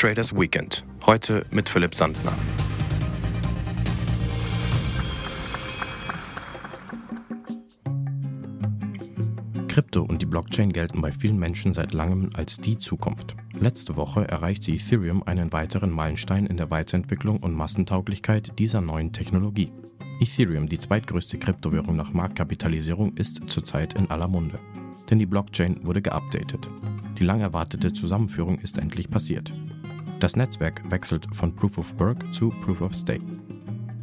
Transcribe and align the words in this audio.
Traders 0.00 0.34
Weekend. 0.34 0.82
Heute 1.04 1.44
mit 1.50 1.68
Philipp 1.68 1.94
Sandner. 1.94 2.32
Krypto 9.68 10.00
und 10.00 10.22
die 10.22 10.24
Blockchain 10.24 10.72
gelten 10.72 11.02
bei 11.02 11.12
vielen 11.12 11.38
Menschen 11.38 11.74
seit 11.74 11.92
langem 11.92 12.30
als 12.32 12.56
die 12.56 12.78
Zukunft. 12.78 13.36
Letzte 13.60 13.96
Woche 13.96 14.26
erreichte 14.26 14.72
Ethereum 14.72 15.22
einen 15.24 15.52
weiteren 15.52 15.90
Meilenstein 15.90 16.46
in 16.46 16.56
der 16.56 16.70
Weiterentwicklung 16.70 17.36
und 17.36 17.52
Massentauglichkeit 17.52 18.58
dieser 18.58 18.80
neuen 18.80 19.12
Technologie. 19.12 19.70
Ethereum, 20.18 20.66
die 20.66 20.78
zweitgrößte 20.78 21.36
Kryptowährung 21.38 21.94
nach 21.96 22.14
Marktkapitalisierung, 22.14 23.18
ist 23.18 23.50
zurzeit 23.50 23.92
in 23.92 24.10
aller 24.10 24.28
Munde. 24.28 24.58
Denn 25.10 25.18
die 25.18 25.26
Blockchain 25.26 25.86
wurde 25.86 26.00
geupdatet. 26.00 26.70
Die 27.18 27.24
lang 27.24 27.42
erwartete 27.42 27.92
Zusammenführung 27.92 28.60
ist 28.60 28.78
endlich 28.78 29.10
passiert. 29.10 29.52
Das 30.20 30.36
Netzwerk 30.36 30.82
wechselt 30.90 31.26
von 31.32 31.56
Proof 31.56 31.78
of 31.78 31.98
Work 31.98 32.34
zu 32.34 32.50
Proof 32.50 32.82
of 32.82 32.92
Stake. 32.94 33.24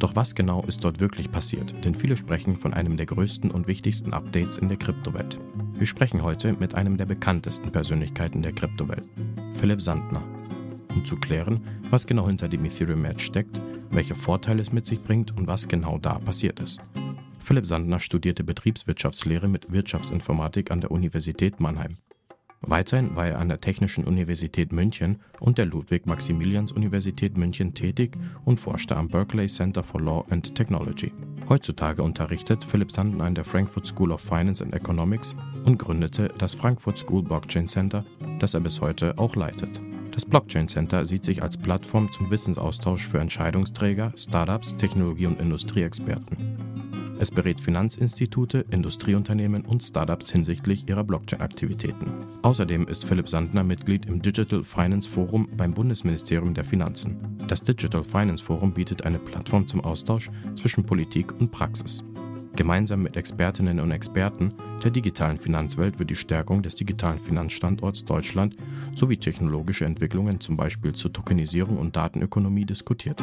Doch 0.00 0.16
was 0.16 0.34
genau 0.34 0.64
ist 0.64 0.82
dort 0.82 0.98
wirklich 0.98 1.30
passiert? 1.30 1.72
Denn 1.84 1.94
viele 1.94 2.16
sprechen 2.16 2.56
von 2.56 2.74
einem 2.74 2.96
der 2.96 3.06
größten 3.06 3.52
und 3.52 3.68
wichtigsten 3.68 4.12
Updates 4.12 4.58
in 4.58 4.68
der 4.68 4.78
Kryptowelt. 4.78 5.38
Wir 5.74 5.86
sprechen 5.86 6.24
heute 6.24 6.54
mit 6.54 6.74
einem 6.74 6.96
der 6.96 7.06
bekanntesten 7.06 7.70
Persönlichkeiten 7.70 8.42
der 8.42 8.50
Kryptowelt, 8.50 9.04
Philipp 9.54 9.80
Sandner, 9.80 10.24
um 10.92 11.04
zu 11.04 11.14
klären, 11.14 11.60
was 11.90 12.04
genau 12.04 12.26
hinter 12.26 12.48
dem 12.48 12.64
Ethereum 12.64 13.00
Match 13.00 13.24
steckt, 13.24 13.56
welche 13.92 14.16
Vorteile 14.16 14.60
es 14.60 14.72
mit 14.72 14.86
sich 14.86 15.00
bringt 15.00 15.36
und 15.36 15.46
was 15.46 15.68
genau 15.68 15.98
da 15.98 16.18
passiert 16.18 16.58
ist. 16.58 16.80
Philipp 17.40 17.64
Sandner 17.64 18.00
studierte 18.00 18.42
Betriebswirtschaftslehre 18.42 19.46
mit 19.46 19.70
Wirtschaftsinformatik 19.70 20.72
an 20.72 20.80
der 20.80 20.90
Universität 20.90 21.60
Mannheim. 21.60 21.96
Weiterhin 22.60 23.14
war 23.14 23.28
er 23.28 23.38
an 23.38 23.48
der 23.48 23.60
Technischen 23.60 24.04
Universität 24.04 24.72
München 24.72 25.20
und 25.38 25.58
der 25.58 25.66
Ludwig-Maximilians-Universität 25.66 27.38
München 27.38 27.72
tätig 27.72 28.16
und 28.44 28.58
forschte 28.58 28.96
am 28.96 29.08
Berkeley 29.08 29.46
Center 29.46 29.84
for 29.84 30.00
Law 30.00 30.24
and 30.30 30.54
Technology. 30.54 31.12
Heutzutage 31.48 32.02
unterrichtet 32.02 32.64
Philipp 32.64 32.90
Sandner 32.90 33.24
an 33.24 33.34
der 33.34 33.44
Frankfurt 33.44 33.86
School 33.86 34.10
of 34.10 34.20
Finance 34.20 34.62
and 34.62 34.74
Economics 34.74 35.36
und 35.64 35.78
gründete 35.78 36.28
das 36.38 36.54
Frankfurt 36.54 36.98
School 36.98 37.22
Blockchain 37.22 37.68
Center, 37.68 38.04
das 38.40 38.54
er 38.54 38.60
bis 38.60 38.80
heute 38.80 39.16
auch 39.18 39.36
leitet. 39.36 39.80
Das 40.12 40.26
Blockchain 40.26 40.66
Center 40.66 41.04
sieht 41.04 41.24
sich 41.24 41.42
als 41.44 41.56
Plattform 41.56 42.10
zum 42.10 42.28
Wissensaustausch 42.28 43.06
für 43.06 43.20
Entscheidungsträger, 43.20 44.12
Startups, 44.16 44.76
Technologie- 44.76 45.26
und 45.26 45.40
Industrieexperten. 45.40 46.67
Es 47.20 47.32
berät 47.32 47.60
Finanzinstitute, 47.60 48.64
Industrieunternehmen 48.70 49.64
und 49.64 49.82
Startups 49.82 50.30
hinsichtlich 50.30 50.88
ihrer 50.88 51.02
Blockchain-Aktivitäten. 51.02 52.12
Außerdem 52.42 52.86
ist 52.86 53.04
Philipp 53.04 53.28
Sandner 53.28 53.64
Mitglied 53.64 54.06
im 54.06 54.22
Digital 54.22 54.62
Finance 54.62 55.08
Forum 55.08 55.48
beim 55.56 55.74
Bundesministerium 55.74 56.54
der 56.54 56.64
Finanzen. 56.64 57.16
Das 57.48 57.62
Digital 57.62 58.04
Finance 58.04 58.44
Forum 58.44 58.72
bietet 58.72 59.04
eine 59.04 59.18
Plattform 59.18 59.66
zum 59.66 59.80
Austausch 59.80 60.30
zwischen 60.54 60.84
Politik 60.84 61.32
und 61.40 61.50
Praxis. 61.50 62.04
Gemeinsam 62.54 63.02
mit 63.02 63.16
Expertinnen 63.16 63.80
und 63.80 63.90
Experten 63.90 64.52
der 64.84 64.92
digitalen 64.92 65.38
Finanzwelt 65.38 65.98
wird 65.98 66.10
die 66.10 66.16
Stärkung 66.16 66.62
des 66.62 66.76
digitalen 66.76 67.18
Finanzstandorts 67.18 68.04
Deutschland 68.04 68.54
sowie 68.94 69.16
technologische 69.16 69.84
Entwicklungen 69.84 70.40
zum 70.40 70.56
Beispiel 70.56 70.92
zur 70.92 71.12
Tokenisierung 71.12 71.78
und 71.78 71.96
Datenökonomie 71.96 72.64
diskutiert. 72.64 73.22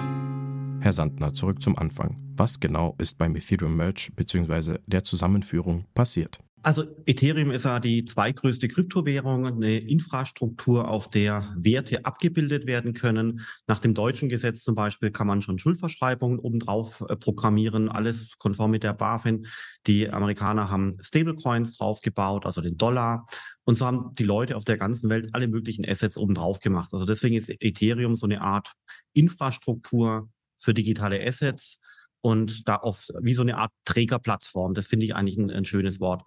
Herr 0.82 0.92
Sandner, 0.92 1.34
zurück 1.34 1.62
zum 1.62 1.78
Anfang. 1.78 2.25
Was 2.38 2.60
genau 2.60 2.96
ist 2.98 3.18
beim 3.18 3.34
Ethereum 3.38 3.78
Merge 3.78 4.10
bzw. 4.14 4.80
der 4.88 5.06
Zusammenführung 5.06 5.86
passiert? 5.94 6.40
Also 6.64 6.84
Ethereum 7.06 7.52
ist 7.52 7.64
ja 7.64 7.80
die 7.80 8.04
zweitgrößte 8.04 8.68
Kryptowährung, 8.68 9.46
eine 9.46 9.78
Infrastruktur, 9.78 10.90
auf 10.90 11.10
der 11.10 11.54
Werte 11.56 12.04
abgebildet 12.04 12.66
werden 12.66 12.94
können. 12.94 13.42
Nach 13.68 13.80
dem 13.80 13.94
deutschen 13.94 14.28
Gesetz 14.28 14.64
zum 14.64 14.76
Beispiel 14.76 15.12
kann 15.12 15.28
man 15.28 15.42
schon 15.42 15.60
Schuldverschreibungen 15.60 16.40
obendrauf 16.40 17.06
äh, 17.08 17.16
programmieren, 17.16 17.88
alles 17.88 18.38
konform 18.38 18.72
mit 18.72 18.84
der 18.84 18.94
BaFin. 18.94 19.46
Die 19.88 20.10
Amerikaner 20.10 20.70
haben 20.70 20.98
Stablecoins 21.02 21.78
draufgebaut, 21.78 22.46
also 22.46 22.60
den 22.60 22.78
Dollar. 22.78 23.28
Und 23.64 23.78
so 23.78 23.86
haben 23.86 24.14
die 24.16 24.24
Leute 24.24 24.58
auf 24.58 24.66
der 24.66 24.78
ganzen 24.78 25.10
Welt 25.10 25.30
alle 25.34 25.48
möglichen 25.48 25.88
Assets 25.88 26.18
obendrauf 26.18 26.60
gemacht. 26.60 26.90
Also 26.92 27.06
deswegen 27.06 27.36
ist 27.36 27.50
Ethereum 27.62 28.18
so 28.18 28.26
eine 28.26 28.42
Art 28.42 28.74
Infrastruktur, 29.14 30.28
für 30.66 30.74
digitale 30.74 31.26
Assets 31.26 31.80
und 32.26 32.68
da 32.68 32.78
auf 32.78 33.10
wie 33.22 33.36
so 33.36 33.44
eine 33.44 33.60
Art 33.60 33.72
Trägerplattform. 33.86 34.74
Das 34.74 34.88
finde 34.88 35.06
ich 35.06 35.14
eigentlich 35.14 35.38
ein, 35.38 35.52
ein, 35.52 35.64
schönes 35.64 36.00
Wort. 36.00 36.24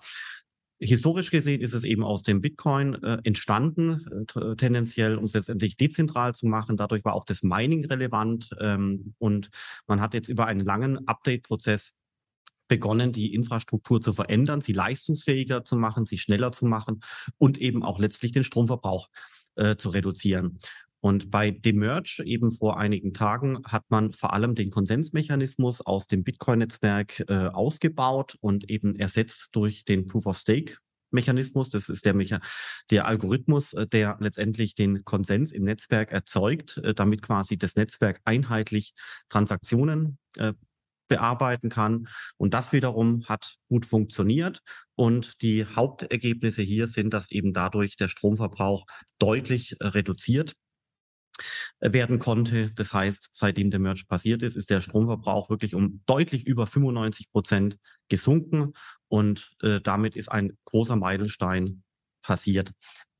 Historisch 0.79 1.33
gesehen 1.33 1.61
ist 1.61 1.73
es 1.73 1.83
eben 1.83 2.05
aus 2.05 2.23
dem 2.23 2.41
Bitcoin 2.41 2.95
äh, 3.03 3.19
entstanden, 3.25 4.07
äh, 4.37 4.55
tendenziell, 4.55 5.17
um 5.17 5.25
es 5.25 5.35
letztendlich 5.35 5.77
dezentral 5.77 6.37
zu 6.37 6.47
machen. 6.47 6.77
Dadurch 6.77 7.05
war 7.05 7.15
auch 7.15 7.25
das 7.25 7.43
Mining 7.43 7.85
relevant 7.85 8.51
ähm, 8.61 9.17
und 9.19 9.51
man 9.89 10.01
hat 10.01 10.15
jetzt 10.15 10.29
über 10.29 10.47
einen 10.47 10.65
langen 10.65 11.09
Update-Prozess 11.09 11.95
begonnen, 12.69 13.13
die 13.13 13.35
Infrastruktur 13.35 14.01
zu 14.01 14.13
verändern, 14.13 14.61
sie 14.61 14.75
leistungsfähiger 14.75 15.65
zu 15.65 15.75
machen, 15.75 16.07
sie 16.07 16.19
schneller 16.19 16.53
zu 16.53 16.65
machen 16.65 17.01
und 17.39 17.59
eben 17.59 17.83
auch 17.83 17.99
letztlich 17.99 18.31
den 18.31 18.45
Stromverbrauch 18.45 19.09
äh, 19.57 19.75
zu 19.75 19.89
reduzieren. 19.89 20.61
Und 21.01 21.31
bei 21.31 21.51
dem 21.53 21.77
Merge 21.77 22.23
eben 22.25 22.51
vor 22.51 22.79
einigen 22.79 23.15
Tagen 23.15 23.63
hat 23.65 23.85
man 23.89 24.13
vor 24.13 24.33
allem 24.33 24.55
den 24.55 24.71
Konsensmechanismus 24.71 25.81
aus 25.81 26.07
dem 26.07 26.25
Bitcoin-Netzwerk 26.25 27.25
äh, 27.29 27.49
ausgebaut 27.49 28.37
und 28.41 28.69
eben 28.69 28.97
ersetzt 28.97 29.51
durch 29.53 29.85
den 29.85 30.07
Proof 30.07 30.27
of 30.27 30.39
Stake. 30.39 30.77
Mechanismus, 31.11 31.71
das 31.71 31.89
ist 31.89 32.05
der, 32.05 32.15
Mecha 32.15 32.41
der 32.91 33.07
Algorithmus, 33.07 33.75
äh, 33.75 33.87
der 33.87 34.17
letztendlich 34.21 34.75
den 34.75 35.05
Konsens 35.05 35.53
im 35.53 35.65
Netzwerk 35.65 36.13
erzeugt, 36.13 36.79
äh, 36.79 36.95
damit 36.95 37.23
quasi 37.23 37.57
das 37.57 37.77
Netzwerk 37.77 38.21
einheitlich 38.25 38.93
Transaktionen 39.29 40.19
äh, 40.37 40.53
bearbeiten 41.07 41.71
kann. 41.71 42.09
Und 42.37 42.53
das 42.55 42.73
wiederum 42.73 43.25
hat 43.27 43.57
gut 43.69 43.87
funktioniert. 43.87 44.61
Und 44.95 45.41
die 45.41 45.65
Hauptergebnisse 45.65 46.63
hier 46.63 46.87
sind, 46.87 47.15
dass 47.15 47.31
eben 47.31 47.55
dadurch 47.55 47.97
der 47.97 48.09
Stromverbrauch 48.09 48.85
deutlich 49.19 49.77
reduziert 49.81 50.53
werden 51.81 52.19
konnte. 52.19 52.73
Das 52.75 52.95
heißt, 52.95 53.29
seitdem 53.33 53.71
der 53.71 53.81
Merge 53.81 54.05
passiert 54.09 54.43
ist, 54.43 54.57
ist 54.57 54.71
der 54.71 54.81
Stromverbrauch 54.81 55.51
wirklich 55.51 55.75
um 55.75 56.03
deutlich 56.07 56.47
über 56.47 56.67
95 56.67 57.31
Prozent 57.31 57.79
gesunken 58.09 58.73
und 59.09 59.51
äh, 59.63 59.81
damit 59.81 60.17
ist 60.17 60.31
ein 60.31 60.57
großer 60.65 60.97
Meilenstein 60.97 61.83
passiert. 62.23 62.73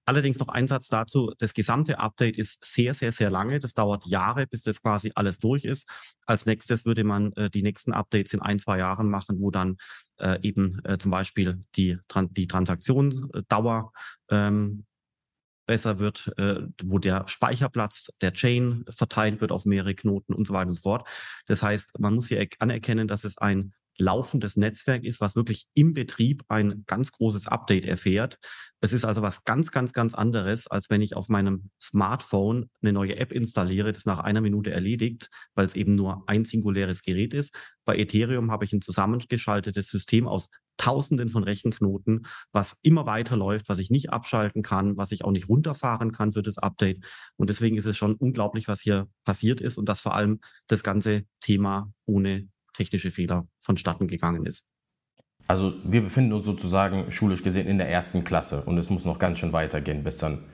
Allerdings 0.09 0.39
noch 0.39 0.49
ein 0.49 0.67
Satz 0.67 0.89
dazu. 0.89 1.35
Das 1.39 1.53
gesamte 1.53 1.99
Update 1.99 2.39
ist 2.39 2.65
sehr, 2.65 2.95
sehr, 2.95 3.13
sehr 3.13 3.29
lange. 3.29 3.61
Das 3.61 3.75
dauert 3.75 4.07
Jahre, 4.07 4.47
bis 4.47 4.63
das 4.63 4.81
quasi 4.81 5.13
alles 5.15 5.37
durch 5.37 5.67
ist. 5.67 5.87
Als 6.25 6.47
nächstes 6.47 6.87
würde 6.87 7.05
man 7.05 7.33
äh, 7.35 7.51
die 7.51 7.63
nächsten 7.63 7.93
Updates 7.93 8.33
in 8.33 8.41
ein, 8.41 8.59
zwei 8.59 8.79
Jahren 8.79 9.11
machen, 9.11 9.39
wo 9.39 9.51
dann 9.51 9.77
äh, 10.17 10.39
eben 10.41 10.81
äh, 10.85 10.97
zum 10.97 11.11
Beispiel 11.11 11.63
die, 11.77 11.99
die 12.31 12.47
Transaktionsdauer 12.47 13.93
ähm, 14.31 14.87
besser 15.69 16.01
wird, 16.01 16.33
äh, 16.39 16.63
wo 16.83 16.99
der 16.99 17.29
Speicherplatz 17.29 18.11
der 18.21 18.33
Chain 18.33 18.85
verteilt 18.89 19.41
wird 19.41 19.53
auf 19.53 19.67
mehrere 19.67 19.95
Knoten 19.95 20.35
und 20.35 20.49
so 20.49 20.55
weiter 20.55 20.69
und 20.69 20.75
so 20.75 20.81
fort. 20.81 21.07
Das 21.47 21.63
heißt, 21.63 22.01
man 22.01 22.15
muss 22.15 22.27
hier 22.27 22.45
anerkennen, 22.59 23.07
dass 23.07 23.23
es 23.23 23.39
ein 23.39 23.75
laufendes 23.99 24.57
Netzwerk 24.57 25.05
ist, 25.05 25.21
was 25.21 25.37
wirklich 25.37 25.67
im 25.75 25.93
Betrieb 25.93 26.45
ein 26.49 26.85
ganz 26.87 27.13
großes 27.13 27.49
Update 27.49 27.85
erfährt. 27.85 28.39
Es 28.81 28.93
ist 28.93 29.05
also 29.05 29.23
was 29.23 29.45
ganz, 29.45 29.73
ganz, 29.73 29.93
ganz 29.93 30.15
anderes, 30.15 30.69
als 30.69 30.89
wenn 30.89 31.03
ich 31.03 31.17
auf 31.17 31.29
meinem 31.29 31.71
Smartphone 31.83 32.71
eine 32.81 32.93
neue 32.93 33.17
App 33.17 33.33
installiere, 33.33 33.93
das 33.93 34.07
nach 34.07 34.21
einer 34.21 34.41
Minute 34.41 34.71
erledigt, 34.71 35.29
weil 35.55 35.67
es 35.67 35.75
eben 35.75 35.95
nur 35.95 36.23
ein 36.29 36.45
singuläres 36.45 37.03
Gerät 37.03 37.35
ist. 37.35 37.55
Bei 37.85 37.99
Ethereum 37.99 38.53
habe 38.53 38.65
ich 38.65 38.73
ein 38.73 38.81
zusammengeschaltetes 38.81 39.89
System 39.89 40.29
aus 40.29 40.49
Tausenden 40.79 41.29
von 41.29 41.45
Rechenknoten, 41.45 42.27
was 42.53 42.79
immer 42.83 43.05
weiterläuft, 43.05 43.69
was 43.69 43.79
ich 43.79 43.91
nicht 43.91 44.11
abschalten 44.11 44.63
kann, 44.63 44.97
was 44.97 45.13
ich 45.13 45.25
auch 45.25 45.33
nicht 45.33 45.49
runterfahren 45.49 46.13
kann 46.13 46.33
für 46.33 46.43
das 46.43 46.57
Update. 46.57 47.05
Und 47.37 47.51
deswegen 47.51 47.77
ist 47.77 47.87
es 47.87 47.97
schon 47.97 48.15
unglaublich, 48.15 48.69
was 48.69 48.81
hier 48.81 49.09
passiert 49.25 49.61
ist 49.61 49.77
und 49.77 49.89
dass 49.89 50.01
vor 50.01 50.15
allem 50.15 50.41
das 50.69 50.83
ganze 50.83 51.25
Thema 51.41 51.93
ohne 52.07 52.49
technische 52.75 53.11
Fehler 53.11 53.47
vonstatten 53.61 54.09
gegangen 54.09 54.47
ist. 54.47 54.67
Also 55.49 55.75
wir 55.83 56.03
befinden 56.03 56.33
uns 56.35 56.45
sozusagen 56.45 57.11
schulisch 57.11 57.43
gesehen 57.43 57.67
in 57.67 57.79
der 57.79 57.89
ersten 57.89 58.23
Klasse 58.23 58.63
und 58.63 58.79
es 58.79 58.91
muss 58.91 59.05
noch 59.05 59.19
ganz 59.19 59.39
schön 59.39 59.53
weitergehen, 59.53 60.05
bis 60.05 60.19
dann, 60.19 60.45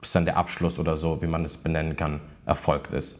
bis 0.00 0.12
dann 0.12 0.24
der 0.24 0.36
Abschluss 0.36 0.78
oder 0.78 0.96
so, 0.96 1.22
wie 1.22 1.26
man 1.26 1.44
es 1.44 1.58
benennen 1.58 1.94
kann, 1.94 2.20
erfolgt 2.46 2.92
ist. 2.92 3.18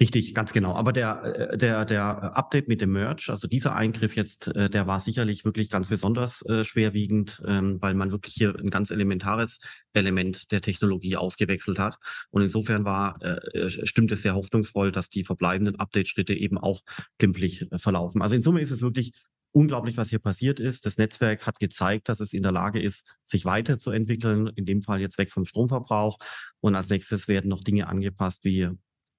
Richtig, 0.00 0.34
ganz 0.34 0.52
genau. 0.52 0.74
Aber 0.74 0.92
der, 0.92 1.52
äh, 1.52 1.58
der, 1.58 1.84
der 1.84 2.36
Update 2.36 2.66
mit 2.66 2.80
dem 2.80 2.92
Merge, 2.92 3.26
also 3.28 3.46
dieser 3.46 3.76
Eingriff 3.76 4.16
jetzt, 4.16 4.48
äh, 4.48 4.68
der 4.68 4.86
war 4.86 4.98
sicherlich 4.98 5.44
wirklich 5.44 5.70
ganz 5.70 5.88
besonders 5.88 6.44
äh, 6.46 6.64
schwerwiegend, 6.64 7.40
ähm, 7.46 7.78
weil 7.80 7.94
man 7.94 8.10
wirklich 8.10 8.34
hier 8.34 8.54
ein 8.58 8.70
ganz 8.70 8.90
elementares 8.90 9.60
Element 9.92 10.50
der 10.50 10.60
Technologie 10.60 11.16
ausgewechselt 11.16 11.78
hat. 11.78 11.98
Und 12.30 12.42
insofern 12.42 12.84
war, 12.84 13.18
stimmt 13.66 14.10
es 14.10 14.22
sehr 14.22 14.34
hoffnungsvoll, 14.34 14.90
dass 14.90 15.10
die 15.10 15.24
verbleibenden 15.24 15.78
Update-Schritte 15.78 16.34
eben 16.34 16.58
auch 16.58 16.80
glimpflich 17.18 17.66
verlaufen. 17.76 18.22
Also 18.22 18.34
in 18.34 18.42
Summe 18.42 18.60
ist 18.60 18.70
es 18.70 18.80
wirklich 18.80 19.12
unglaublich, 19.52 19.96
was 19.96 20.08
hier 20.10 20.18
passiert 20.18 20.60
ist. 20.60 20.86
Das 20.86 20.96
Netzwerk 20.96 21.46
hat 21.46 21.58
gezeigt, 21.60 22.08
dass 22.08 22.20
es 22.20 22.32
in 22.32 22.42
der 22.42 22.52
Lage 22.52 22.80
ist, 22.80 23.04
sich 23.24 23.44
weiterzuentwickeln, 23.44 24.48
in 24.56 24.64
dem 24.64 24.82
Fall 24.82 25.00
jetzt 25.00 25.18
weg 25.18 25.30
vom 25.30 25.44
Stromverbrauch. 25.44 26.16
Und 26.60 26.74
als 26.74 26.88
nächstes 26.88 27.28
werden 27.28 27.48
noch 27.48 27.62
Dinge 27.62 27.86
angepasst 27.86 28.44
wie 28.44 28.70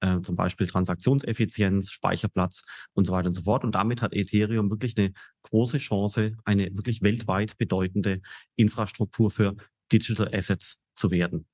äh, 0.03 0.21
zum 0.21 0.35
Beispiel 0.35 0.67
Transaktionseffizienz, 0.67 1.89
Speicherplatz 1.89 2.63
und 2.93 3.05
so 3.05 3.13
weiter 3.13 3.29
und 3.29 3.33
so 3.33 3.41
fort. 3.41 3.63
Und 3.63 3.73
damit 3.73 4.01
hat 4.01 4.13
Ethereum 4.13 4.69
wirklich 4.69 4.97
eine 4.97 5.13
große 5.43 5.77
Chance, 5.77 6.35
eine 6.43 6.65
wirklich 6.75 7.01
weltweit 7.01 7.57
bedeutende 7.57 8.21
Infrastruktur 8.57 9.31
für 9.31 9.55
Digital 9.91 10.33
Assets 10.33 10.79
zu 10.95 11.09
werden. 11.09 11.45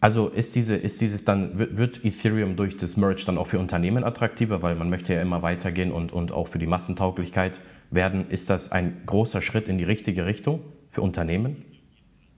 Also 0.00 0.28
ist, 0.28 0.54
diese, 0.54 0.76
ist 0.76 1.00
dieses 1.00 1.24
dann, 1.24 1.58
wird 1.58 2.04
Ethereum 2.04 2.56
durch 2.56 2.76
das 2.76 2.96
Merge 2.96 3.22
dann 3.24 3.38
auch 3.38 3.46
für 3.46 3.58
Unternehmen 3.58 4.04
attraktiver, 4.04 4.62
weil 4.62 4.74
man 4.74 4.90
möchte 4.90 5.14
ja 5.14 5.22
immer 5.22 5.42
weitergehen 5.42 5.92
und, 5.92 6.12
und 6.12 6.32
auch 6.32 6.48
für 6.48 6.58
die 6.58 6.66
Massentauglichkeit 6.66 7.60
werden. 7.90 8.28
Ist 8.28 8.50
das 8.50 8.72
ein 8.72 9.02
großer 9.06 9.40
Schritt 9.40 9.68
in 9.68 9.78
die 9.78 9.84
richtige 9.84 10.26
Richtung 10.26 10.60
für 10.90 11.00
Unternehmen? 11.00 11.64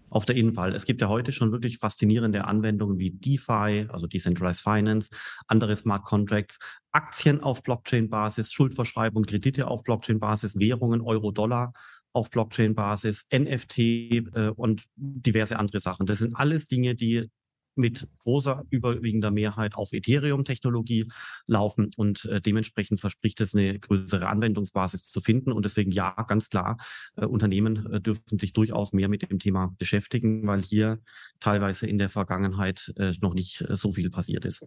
Auf 0.09 0.25
der 0.25 0.37
Fall. 0.53 0.75
Es 0.75 0.85
gibt 0.85 1.01
ja 1.01 1.09
heute 1.09 1.33
schon 1.33 1.51
wirklich 1.53 1.79
faszinierende 1.79 2.45
Anwendungen 2.45 2.99
wie 2.99 3.11
DeFi, 3.11 3.87
also 3.89 4.07
Decentralized 4.07 4.63
Finance, 4.63 5.11
andere 5.49 5.75
Smart 5.75 6.05
Contracts, 6.05 6.59
Aktien 6.93 7.41
auf 7.41 7.63
Blockchain-Basis, 7.63 8.53
Schuldverschreibung, 8.53 9.25
Kredite 9.25 9.67
auf 9.67 9.83
Blockchain-Basis, 9.83 10.59
Währungen, 10.59 11.01
Euro, 11.01 11.33
Dollar 11.33 11.73
auf 12.13 12.31
Blockchain-Basis, 12.31 13.27
NFT 13.35 13.79
äh, 13.79 14.53
und 14.55 14.85
diverse 14.95 15.59
andere 15.59 15.81
Sachen. 15.81 16.07
Das 16.07 16.19
sind 16.19 16.35
alles 16.37 16.67
Dinge, 16.67 16.95
die 16.95 17.29
mit 17.77 18.09
großer 18.21 18.65
überwiegender 18.71 19.31
Mehrheit 19.31 19.75
auf 19.75 19.93
Ethereum-Technologie 19.93 21.09
laufen 21.47 21.91
und 21.97 22.25
äh, 22.27 22.41
dementsprechend 22.41 23.01
verspricht 23.01 23.41
es 23.41 23.55
eine 23.55 23.79
größere 23.79 24.29
Anwendungsbasis 24.29 25.09
zu 25.09 25.21
finden. 25.21 25.53
Und 25.53 25.65
deswegen 25.65 25.91
ja, 25.91 26.15
ganz 26.29 26.49
klar, 26.49 26.79
äh, 27.17 27.27
Unternehmen 27.27 27.93
äh, 27.93 28.01
dürfen 28.01 28.39
sich 28.39 28.53
durchaus 28.53 28.93
mehr 28.93 29.09
mit 29.09 29.29
dem 29.31 29.39
Thema 29.39 29.75
beschäftigen, 29.79 30.47
weil 30.47 30.63
hier 30.63 31.01
teilweise 31.41 31.87
in 31.87 31.99
der 31.99 32.09
Vergangenheit 32.09 32.93
äh, 32.97 33.13
noch 33.21 33.35
nicht 33.35 33.63
äh, 33.63 33.77
so 33.77 33.93
viel 33.93 34.11
passiert 34.11 34.45
ist. 34.45 34.67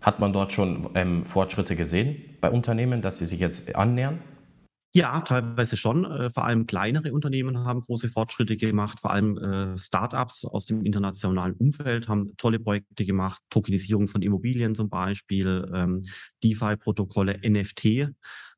Hat 0.00 0.20
man 0.20 0.32
dort 0.32 0.52
schon 0.52 0.90
ähm, 0.94 1.24
Fortschritte 1.24 1.74
gesehen 1.74 2.36
bei 2.40 2.50
Unternehmen, 2.50 3.02
dass 3.02 3.18
sie 3.18 3.26
sich 3.26 3.40
jetzt 3.40 3.74
annähern? 3.74 4.20
Ja, 4.94 5.20
teilweise 5.20 5.76
schon. 5.76 6.04
Äh, 6.06 6.30
vor 6.30 6.44
allem 6.44 6.66
kleinere 6.66 7.12
Unternehmen 7.12 7.58
haben 7.58 7.80
große 7.80 8.08
Fortschritte 8.08 8.56
gemacht. 8.56 9.00
Vor 9.00 9.10
allem 9.10 9.36
äh, 9.36 9.76
Startups 9.76 10.44
aus 10.46 10.64
dem 10.64 10.82
internationalen 10.82 11.54
Umfeld 11.54 12.08
haben 12.08 12.34
tolle 12.38 12.58
Projekte 12.58 13.04
gemacht. 13.04 13.42
Tokenisierung 13.50 14.08
von 14.08 14.22
Immobilien 14.22 14.74
zum 14.74 14.88
Beispiel, 14.88 15.70
ähm, 15.74 16.04
DeFi-Protokolle, 16.42 17.38
NFT 17.44 18.08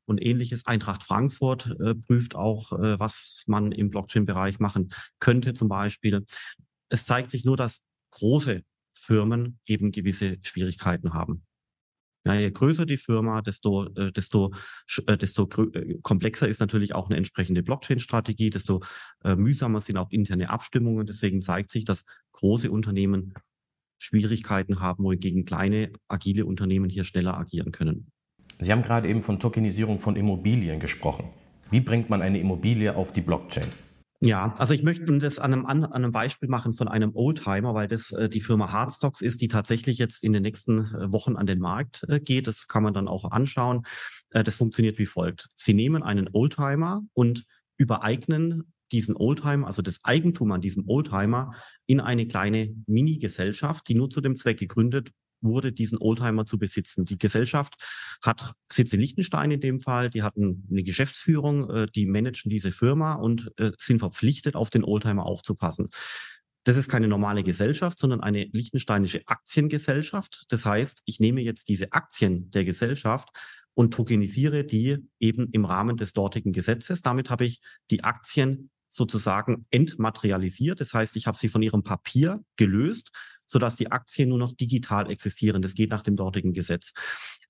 und 0.05 0.25
ähnliches. 0.25 0.65
Eintracht 0.65 1.03
Frankfurt 1.03 1.75
äh, 1.79 1.95
prüft 1.95 2.35
auch, 2.35 2.71
was 2.71 3.43
man 3.47 3.71
im 3.71 3.89
Blockchain-Bereich 3.89 4.59
machen 4.59 4.89
könnte 5.19 5.53
zum 5.53 5.67
Beispiel. 5.67 6.25
Es 6.89 7.05
zeigt 7.05 7.29
sich 7.29 7.43
nur, 7.45 7.57
dass 7.57 7.81
große 8.11 8.61
Firmen 8.95 9.59
eben 9.65 9.91
gewisse 9.91 10.37
Schwierigkeiten 10.43 11.13
haben. 11.13 11.43
Ja, 12.25 12.35
je 12.35 12.51
größer 12.51 12.85
die 12.85 12.97
Firma, 12.97 13.41
desto, 13.41 13.87
äh, 13.95 14.11
desto, 14.11 14.53
äh, 15.07 15.17
desto 15.17 15.49
äh, 15.73 15.97
komplexer 16.03 16.47
ist 16.47 16.59
natürlich 16.59 16.93
auch 16.93 17.09
eine 17.09 17.17
entsprechende 17.17 17.63
Blockchain-Strategie, 17.63 18.49
desto 18.49 18.81
mühsamer 19.23 19.81
sind 19.81 19.97
auch 19.97 20.11
interne 20.11 20.49
Abstimmungen. 20.49 21.05
Deswegen 21.05 21.41
zeigt 21.41 21.71
sich, 21.71 21.85
dass 21.85 22.05
große 22.33 22.69
Unternehmen 22.71 23.33
Schwierigkeiten 23.99 24.79
haben, 24.79 25.03
wohingegen 25.03 25.45
kleine, 25.45 25.91
agile 26.07 26.45
Unternehmen 26.45 26.89
hier 26.89 27.03
schneller 27.03 27.37
agieren 27.37 27.71
können. 27.71 28.11
Sie 28.59 28.71
haben 28.71 28.81
gerade 28.81 29.07
eben 29.07 29.21
von 29.21 29.39
Tokenisierung 29.39 29.99
von 29.99 30.15
Immobilien 30.15 30.79
gesprochen. 30.79 31.29
Wie 31.69 31.81
bringt 31.81 32.09
man 32.09 32.21
eine 32.21 32.39
Immobilie 32.39 32.95
auf 32.95 33.13
die 33.13 33.21
Blockchain? 33.21 33.67
Ja, 34.23 34.53
also 34.59 34.75
ich 34.75 34.83
möchte 34.83 35.17
das 35.17 35.39
an 35.39 35.51
einem, 35.51 35.65
an 35.65 35.83
einem 35.83 36.11
Beispiel 36.11 36.47
machen 36.47 36.73
von 36.73 36.87
einem 36.87 37.15
Oldtimer, 37.15 37.73
weil 37.73 37.87
das 37.87 38.11
äh, 38.11 38.29
die 38.29 38.39
Firma 38.39 38.71
Hardstocks 38.71 39.21
ist, 39.21 39.41
die 39.41 39.47
tatsächlich 39.47 39.97
jetzt 39.97 40.23
in 40.23 40.31
den 40.31 40.43
nächsten 40.43 40.81
äh, 40.93 41.11
Wochen 41.11 41.35
an 41.37 41.47
den 41.47 41.57
Markt 41.57 42.05
äh, 42.07 42.19
geht. 42.19 42.45
Das 42.45 42.67
kann 42.67 42.83
man 42.83 42.93
dann 42.93 43.07
auch 43.07 43.31
anschauen. 43.31 43.81
Äh, 44.29 44.43
das 44.43 44.57
funktioniert 44.57 44.99
wie 44.99 45.07
folgt. 45.07 45.49
Sie 45.55 45.73
nehmen 45.73 46.03
einen 46.03 46.29
Oldtimer 46.33 47.01
und 47.13 47.45
übereignen 47.77 48.71
diesen 48.91 49.15
Oldtimer, 49.15 49.65
also 49.65 49.81
das 49.81 49.97
Eigentum 50.03 50.51
an 50.51 50.61
diesem 50.61 50.87
Oldtimer, 50.87 51.55
in 51.87 51.99
eine 51.99 52.27
kleine 52.27 52.75
Mini-Gesellschaft, 52.85 53.87
die 53.87 53.95
nur 53.95 54.11
zu 54.11 54.21
dem 54.21 54.35
Zweck 54.35 54.59
gegründet 54.59 55.09
wurde, 55.41 55.71
diesen 55.71 55.97
Oldtimer 55.97 56.45
zu 56.45 56.57
besitzen. 56.57 57.05
Die 57.05 57.17
Gesellschaft 57.17 57.75
hat 58.21 58.53
Sitz 58.71 58.93
in 58.93 59.01
Liechtenstein 59.01 59.51
in 59.51 59.61
dem 59.61 59.79
Fall, 59.79 60.09
die 60.09 60.23
hatten 60.23 60.67
eine 60.69 60.83
Geschäftsführung, 60.83 61.69
äh, 61.69 61.87
die 61.93 62.05
managen 62.05 62.49
diese 62.49 62.71
Firma 62.71 63.15
und 63.15 63.51
äh, 63.57 63.71
sind 63.79 63.99
verpflichtet, 63.99 64.55
auf 64.55 64.69
den 64.69 64.83
Oldtimer 64.83 65.25
aufzupassen. 65.25 65.89
Das 66.63 66.77
ist 66.77 66.89
keine 66.89 67.07
normale 67.07 67.43
Gesellschaft, 67.43 67.97
sondern 67.97 68.21
eine 68.21 68.43
liechtensteinische 68.51 69.21
Aktiengesellschaft. 69.25 70.45
Das 70.49 70.65
heißt, 70.65 71.01
ich 71.05 71.19
nehme 71.19 71.41
jetzt 71.41 71.69
diese 71.69 71.91
Aktien 71.91 72.51
der 72.51 72.65
Gesellschaft 72.65 73.29
und 73.73 73.93
tokenisiere 73.93 74.63
die 74.63 74.97
eben 75.19 75.49
im 75.51 75.65
Rahmen 75.65 75.97
des 75.97 76.13
dortigen 76.13 76.53
Gesetzes. 76.53 77.01
Damit 77.01 77.29
habe 77.31 77.45
ich 77.45 77.61
die 77.89 78.03
Aktien 78.03 78.69
sozusagen 78.89 79.65
entmaterialisiert. 79.71 80.81
Das 80.81 80.93
heißt, 80.93 81.15
ich 81.15 81.25
habe 81.25 81.37
sie 81.37 81.47
von 81.47 81.63
ihrem 81.63 81.83
Papier 81.83 82.43
gelöst 82.57 83.11
sodass 83.51 83.75
die 83.75 83.91
Aktien 83.91 84.29
nur 84.29 84.37
noch 84.37 84.53
digital 84.53 85.11
existieren. 85.11 85.61
Das 85.61 85.73
geht 85.73 85.91
nach 85.91 86.03
dem 86.03 86.15
dortigen 86.15 86.53
Gesetz. 86.53 86.93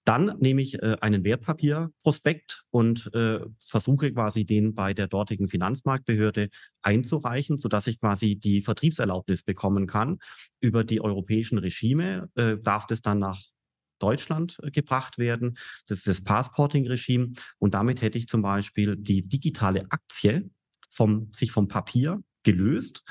Dann 0.04 0.36
nehme 0.40 0.64
ich 0.64 0.82
äh, 0.82 0.98
einen 1.00 1.24
Wertpapierprospekt 1.24 2.64
und 2.72 3.14
äh, 3.14 3.42
versuche 3.64 4.12
quasi 4.12 4.46
den 4.46 4.74
bei 4.74 4.96
der 4.96 5.08
dortigen 5.08 5.48
Finanzmarktbehörde 5.48 6.50
einzureichen, 6.82 7.60
sodass 7.60 7.86
ich 7.86 8.00
quasi 8.00 8.36
die 8.36 8.64
Vertriebserlaubnis 8.64 9.44
bekommen 9.44 9.86
kann. 9.86 10.18
Über 10.60 10.84
die 10.84 11.02
europäischen 11.02 11.60
Regime 11.60 12.30
äh, 12.34 12.58
darf 12.58 12.88
das 12.88 13.04
dann 13.04 13.20
nach 13.20 13.40
Deutschland 14.00 14.58
gebracht 14.74 15.20
werden. 15.20 15.60
Das 15.86 16.00
ist 16.00 16.08
das 16.08 16.24
Passporting-Regime. 16.24 17.34
Und 17.60 17.76
damit 17.76 18.02
hätte 18.02 18.18
ich 18.18 18.28
zum 18.28 18.42
Beispiel 18.42 18.96
die 18.98 19.22
digitale 19.22 19.86
Aktie 19.92 20.50
vom, 20.90 21.30
sich 21.32 21.52
vom 21.52 21.68
Papier 21.68 22.24
gelöst 22.44 23.04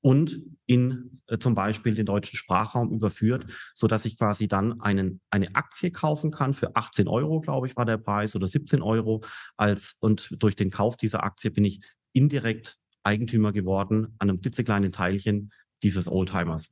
und 0.00 0.42
in 0.66 1.20
äh, 1.26 1.38
zum 1.38 1.54
Beispiel 1.54 1.94
den 1.94 2.06
deutschen 2.06 2.36
Sprachraum 2.36 2.92
überführt, 2.92 3.46
so 3.74 3.86
dass 3.86 4.04
ich 4.04 4.18
quasi 4.18 4.48
dann 4.48 4.80
einen, 4.80 5.20
eine 5.30 5.54
Aktie 5.54 5.90
kaufen 5.90 6.30
kann 6.30 6.54
für 6.54 6.76
18 6.76 7.08
Euro, 7.08 7.40
glaube 7.40 7.66
ich, 7.66 7.76
war 7.76 7.84
der 7.84 7.98
Preis 7.98 8.36
oder 8.36 8.46
17 8.46 8.82
Euro 8.82 9.22
als 9.56 9.96
und 10.00 10.34
durch 10.38 10.56
den 10.56 10.70
Kauf 10.70 10.96
dieser 10.96 11.24
Aktie 11.24 11.50
bin 11.50 11.64
ich 11.64 11.80
indirekt 12.12 12.78
Eigentümer 13.02 13.52
geworden 13.52 14.14
an 14.18 14.28
einem 14.28 14.40
klitzekleinen 14.40 14.92
Teilchen 14.92 15.52
dieses 15.82 16.08
Oldtimers. 16.08 16.70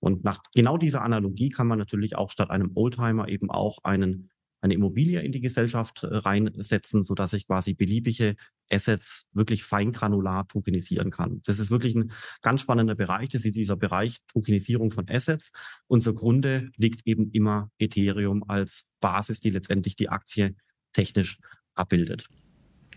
Und 0.00 0.24
nach 0.24 0.42
genau 0.54 0.76
dieser 0.76 1.02
Analogie 1.02 1.48
kann 1.48 1.66
man 1.66 1.78
natürlich 1.78 2.16
auch 2.16 2.30
statt 2.30 2.50
einem 2.50 2.72
Oldtimer 2.74 3.28
eben 3.28 3.50
auch 3.50 3.78
einen 3.84 4.30
eine 4.60 4.74
Immobilie 4.74 5.20
in 5.20 5.32
die 5.32 5.40
Gesellschaft 5.40 6.02
äh, 6.02 6.08
reinsetzen, 6.08 7.02
so 7.02 7.14
dass 7.14 7.32
ich 7.32 7.46
quasi 7.46 7.74
beliebige 7.74 8.36
Assets 8.70 9.28
wirklich 9.32 9.64
feingranular 9.64 10.46
tokenisieren 10.46 11.10
kann. 11.10 11.40
Das 11.44 11.58
ist 11.58 11.70
wirklich 11.70 11.94
ein 11.94 12.12
ganz 12.42 12.60
spannender 12.60 12.94
Bereich. 12.94 13.28
Das 13.30 13.44
ist 13.44 13.56
dieser 13.56 13.76
Bereich 13.76 14.18
Tokenisierung 14.28 14.90
von 14.90 15.08
Assets. 15.08 15.52
Und 15.86 16.02
zugrunde 16.02 16.70
liegt 16.76 17.06
eben 17.06 17.30
immer 17.30 17.70
Ethereum 17.78 18.44
als 18.48 18.86
Basis, 19.00 19.40
die 19.40 19.50
letztendlich 19.50 19.96
die 19.96 20.08
Aktie 20.08 20.54
technisch 20.92 21.38
abbildet. 21.74 22.28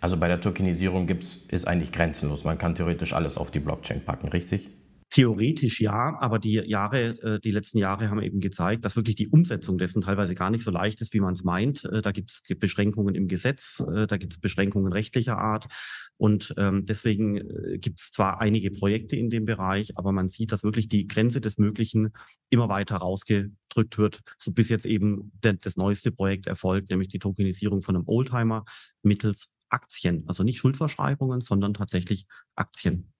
Also 0.01 0.18
bei 0.18 0.27
der 0.27 0.41
Tokenisierung 0.41 1.06
gibt's, 1.06 1.46
ist 1.50 1.68
eigentlich 1.68 1.91
grenzenlos. 1.91 2.44
Man 2.44 2.58
kann 2.58 2.75
theoretisch 2.75 3.13
alles 3.13 3.38
auf 3.38 3.51
die 3.51 3.60
Blockchain 3.60 4.03
packen, 4.03 4.27
richtig? 4.30 4.70
Theoretisch 5.12 5.82
ja, 5.82 6.18
aber 6.22 6.39
die 6.39 6.53
Jahre, 6.53 7.22
äh, 7.22 7.39
die 7.41 7.51
letzten 7.51 7.80
Jahre 7.80 8.10
haben 8.10 8.22
eben 8.22 8.39
gezeigt, 8.39 8.86
dass 8.86 8.96
wirklich 8.96 9.18
die 9.18 9.27
Umsetzung 9.27 9.77
dessen 9.77 10.01
teilweise 10.01 10.36
gar 10.36 10.50
nicht 10.50 10.63
so 10.63 10.72
leicht 10.72 11.01
ist, 11.01 11.13
wie 11.13 11.20
man 11.20 11.34
es 11.34 11.44
meint. 11.44 11.84
Äh, 11.84 12.01
da 12.01 12.13
gibt 12.13 12.32
es 12.32 12.58
Beschränkungen 12.58 13.13
im 13.13 13.27
Gesetz, 13.27 13.84
äh, 13.94 14.08
da 14.08 14.15
gibt 14.15 14.32
es 14.32 14.39
Beschränkungen 14.39 14.94
rechtlicher 14.94 15.38
Art. 15.38 15.68
Und 16.15 16.53
ähm, 16.58 16.86
deswegen 16.86 17.41
gibt 17.82 18.00
es 18.00 18.12
zwar 18.12 18.39
einige 18.39 18.70
Projekte 18.70 19.15
in 19.15 19.32
dem 19.32 19.44
Bereich, 19.44 19.98
aber 19.98 20.12
man 20.12 20.30
sieht, 20.30 20.51
dass 20.51 20.63
wirklich 20.63 20.88
die 20.88 21.08
Grenze 21.08 21.41
des 21.41 21.58
Möglichen 21.58 22.12
immer 22.50 22.70
weiter 22.70 22.98
rausgedrückt 22.98 23.98
wird, 23.98 24.22
so 24.38 24.51
bis 24.51 24.70
jetzt 24.70 24.86
eben 24.86 25.32
das 25.41 25.77
neueste 25.77 26.12
Projekt 26.12 26.46
erfolgt, 26.46 26.91
nämlich 26.91 27.10
die 27.10 27.18
Tokenisierung 27.18 27.82
von 27.82 27.96
einem 27.96 28.08
Oldtimer 28.08 28.65
mittels 29.01 29.51
Aktien. 29.70 30.24
Also 30.27 30.44
nicht 30.44 30.60
Schuldverschreibungen, 30.60 31.41
sondern 31.41 31.74
tatsächlich 31.74 32.27
Aktien. 32.56 33.12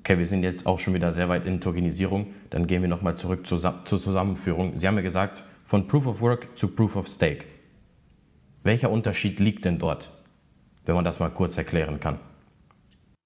Okay, 0.00 0.18
wir 0.18 0.26
sind 0.26 0.42
jetzt 0.42 0.66
auch 0.66 0.78
schon 0.78 0.94
wieder 0.94 1.12
sehr 1.12 1.28
weit 1.28 1.46
in 1.46 1.60
Tokenisierung. 1.60 2.34
Dann 2.48 2.66
gehen 2.66 2.80
wir 2.82 2.88
nochmal 2.88 3.16
zurück 3.16 3.46
zur, 3.46 3.58
zur 3.84 3.98
Zusammenführung. 4.00 4.78
Sie 4.78 4.88
haben 4.88 4.96
ja 4.96 5.02
gesagt, 5.02 5.44
von 5.64 5.86
Proof 5.86 6.06
of 6.06 6.20
Work 6.20 6.58
zu 6.58 6.68
Proof 6.68 6.96
of 6.96 7.06
Stake. 7.06 7.44
Welcher 8.62 8.90
Unterschied 8.90 9.38
liegt 9.38 9.64
denn 9.64 9.78
dort, 9.78 10.10
wenn 10.86 10.94
man 10.94 11.04
das 11.04 11.20
mal 11.20 11.28
kurz 11.28 11.56
erklären 11.56 12.00
kann? 12.00 12.18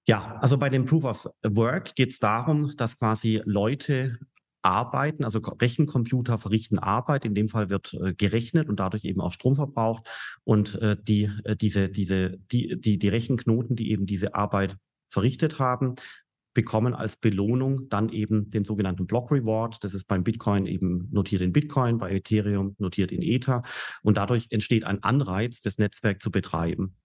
Ja, 0.07 0.37
also 0.41 0.57
bei 0.57 0.69
dem 0.69 0.85
Proof 0.85 1.05
of 1.05 1.29
Work 1.43 1.95
geht 1.95 2.11
es 2.11 2.19
darum, 2.19 2.71
dass 2.77 2.99
quasi 2.99 3.41
Leute 3.45 4.19
arbeiten, 4.61 5.23
also 5.23 5.39
Rechencomputer 5.39 6.37
verrichten 6.37 6.79
Arbeit. 6.79 7.23
In 7.23 7.35
dem 7.35 7.47
Fall 7.47 7.69
wird 7.69 7.93
äh, 7.93 8.13
gerechnet 8.13 8.67
und 8.67 8.79
dadurch 8.79 9.05
eben 9.05 9.21
auch 9.21 9.31
Strom 9.31 9.55
verbraucht. 9.55 10.09
Und 10.43 10.75
äh, 10.81 10.97
die, 11.01 11.31
äh, 11.45 11.55
diese, 11.55 11.89
diese, 11.89 12.37
die, 12.51 12.79
die, 12.79 12.99
die 12.99 13.07
Rechenknoten, 13.07 13.75
die 13.75 13.91
eben 13.91 14.05
diese 14.05 14.35
Arbeit 14.35 14.75
verrichtet 15.09 15.59
haben, 15.59 15.95
bekommen 16.55 16.95
als 16.95 17.17
Belohnung 17.17 17.87
dann 17.89 18.09
eben 18.09 18.49
den 18.49 18.65
sogenannten 18.65 19.05
Block 19.05 19.29
Reward. 19.31 19.83
Das 19.83 19.93
ist 19.93 20.05
beim 20.05 20.23
Bitcoin 20.23 20.65
eben 20.65 21.07
notiert 21.11 21.43
in 21.43 21.53
Bitcoin, 21.53 21.99
bei 21.99 22.11
Ethereum 22.11 22.75
notiert 22.79 23.11
in 23.11 23.21
Ether. 23.21 23.61
Und 24.01 24.17
dadurch 24.17 24.47
entsteht 24.49 24.85
ein 24.85 25.03
Anreiz, 25.03 25.61
das 25.61 25.77
Netzwerk 25.77 26.21
zu 26.21 26.31
betreiben. 26.31 26.95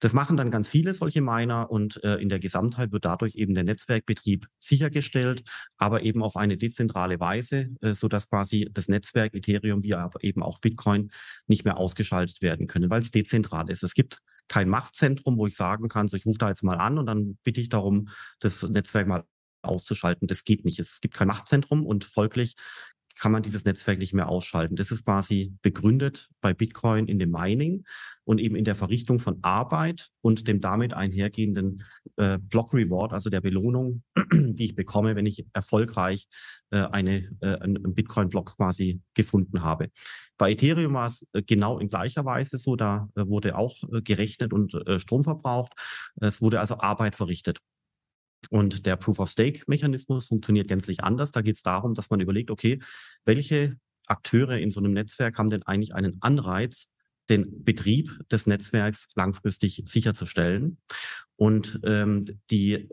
Das 0.00 0.12
machen 0.12 0.36
dann 0.36 0.50
ganz 0.50 0.68
viele 0.68 0.92
solche 0.92 1.22
Miner 1.22 1.70
und 1.70 2.02
äh, 2.04 2.16
in 2.16 2.28
der 2.28 2.38
Gesamtheit 2.38 2.92
wird 2.92 3.04
dadurch 3.04 3.34
eben 3.36 3.54
der 3.54 3.64
Netzwerkbetrieb 3.64 4.46
sichergestellt, 4.58 5.42
aber 5.76 6.02
eben 6.02 6.22
auf 6.22 6.36
eine 6.36 6.56
dezentrale 6.56 7.18
Weise, 7.18 7.68
äh, 7.80 7.94
so 7.94 8.08
dass 8.08 8.28
quasi 8.28 8.68
das 8.72 8.88
Netzwerk 8.88 9.34
Ethereum 9.34 9.82
wie 9.82 9.94
aber 9.94 10.22
eben 10.22 10.42
auch 10.42 10.58
Bitcoin 10.58 11.10
nicht 11.46 11.64
mehr 11.64 11.78
ausgeschaltet 11.78 12.42
werden 12.42 12.66
können, 12.66 12.90
weil 12.90 13.02
es 13.02 13.10
dezentral 13.10 13.70
ist. 13.70 13.82
Es 13.82 13.94
gibt 13.94 14.18
kein 14.48 14.68
Machtzentrum, 14.68 15.36
wo 15.38 15.46
ich 15.46 15.56
sagen 15.56 15.88
kann, 15.88 16.08
so 16.08 16.16
ich 16.16 16.26
rufe 16.26 16.38
da 16.38 16.48
jetzt 16.48 16.62
mal 16.62 16.76
an 16.76 16.98
und 16.98 17.06
dann 17.06 17.38
bitte 17.42 17.60
ich 17.60 17.68
darum, 17.68 18.08
das 18.40 18.62
Netzwerk 18.62 19.06
mal 19.06 19.24
auszuschalten. 19.62 20.28
Das 20.28 20.44
geht 20.44 20.64
nicht. 20.64 20.78
Es 20.78 21.00
gibt 21.00 21.14
kein 21.14 21.28
Machtzentrum 21.28 21.84
und 21.84 22.04
folglich 22.04 22.54
kann 23.18 23.32
man 23.32 23.42
dieses 23.42 23.64
Netzwerk 23.64 23.98
nicht 23.98 24.12
mehr 24.12 24.28
ausschalten. 24.28 24.76
Das 24.76 24.90
ist 24.90 25.04
quasi 25.04 25.54
begründet 25.62 26.28
bei 26.40 26.52
Bitcoin 26.52 27.08
in 27.08 27.18
dem 27.18 27.30
Mining 27.30 27.84
und 28.24 28.38
eben 28.38 28.56
in 28.56 28.64
der 28.64 28.74
Verrichtung 28.74 29.18
von 29.18 29.38
Arbeit 29.42 30.10
und 30.20 30.48
dem 30.48 30.60
damit 30.60 30.94
einhergehenden 30.94 31.82
äh, 32.16 32.38
Block 32.38 32.74
Reward, 32.74 33.12
also 33.12 33.30
der 33.30 33.40
Belohnung, 33.40 34.02
die 34.32 34.66
ich 34.66 34.74
bekomme, 34.74 35.16
wenn 35.16 35.26
ich 35.26 35.46
erfolgreich 35.52 36.28
äh, 36.70 36.78
eine, 36.78 37.30
äh, 37.40 37.58
einen 37.58 37.94
Bitcoin-Block 37.94 38.56
quasi 38.56 39.00
gefunden 39.14 39.62
habe. 39.62 39.90
Bei 40.38 40.52
Ethereum 40.52 40.94
war 40.94 41.06
es 41.06 41.26
äh, 41.32 41.42
genau 41.42 41.78
in 41.78 41.88
gleicher 41.88 42.24
Weise 42.24 42.58
so, 42.58 42.76
da 42.76 43.08
äh, 43.16 43.26
wurde 43.26 43.56
auch 43.56 43.76
äh, 43.92 44.02
gerechnet 44.02 44.52
und 44.52 44.76
Strom 44.98 45.24
verbraucht. 45.24 45.72
Es 46.20 46.42
wurde 46.42 46.60
also 46.60 46.78
Arbeit 46.78 47.14
verrichtet. 47.14 47.60
Und 48.50 48.86
der 48.86 48.96
Proof-of-Stake-Mechanismus 48.96 50.26
funktioniert 50.26 50.68
gänzlich 50.68 51.02
anders. 51.02 51.32
Da 51.32 51.42
geht 51.42 51.56
es 51.56 51.62
darum, 51.62 51.94
dass 51.94 52.10
man 52.10 52.20
überlegt, 52.20 52.50
okay, 52.50 52.80
welche 53.24 53.76
Akteure 54.06 54.58
in 54.58 54.70
so 54.70 54.80
einem 54.80 54.92
Netzwerk 54.92 55.38
haben 55.38 55.50
denn 55.50 55.64
eigentlich 55.64 55.94
einen 55.94 56.16
Anreiz, 56.20 56.88
den 57.28 57.64
Betrieb 57.64 58.10
des 58.30 58.46
Netzwerks 58.46 59.08
langfristig 59.14 59.82
sicherzustellen. 59.86 60.78
Und 61.36 61.80
ähm, 61.84 62.24
die, 62.50 62.88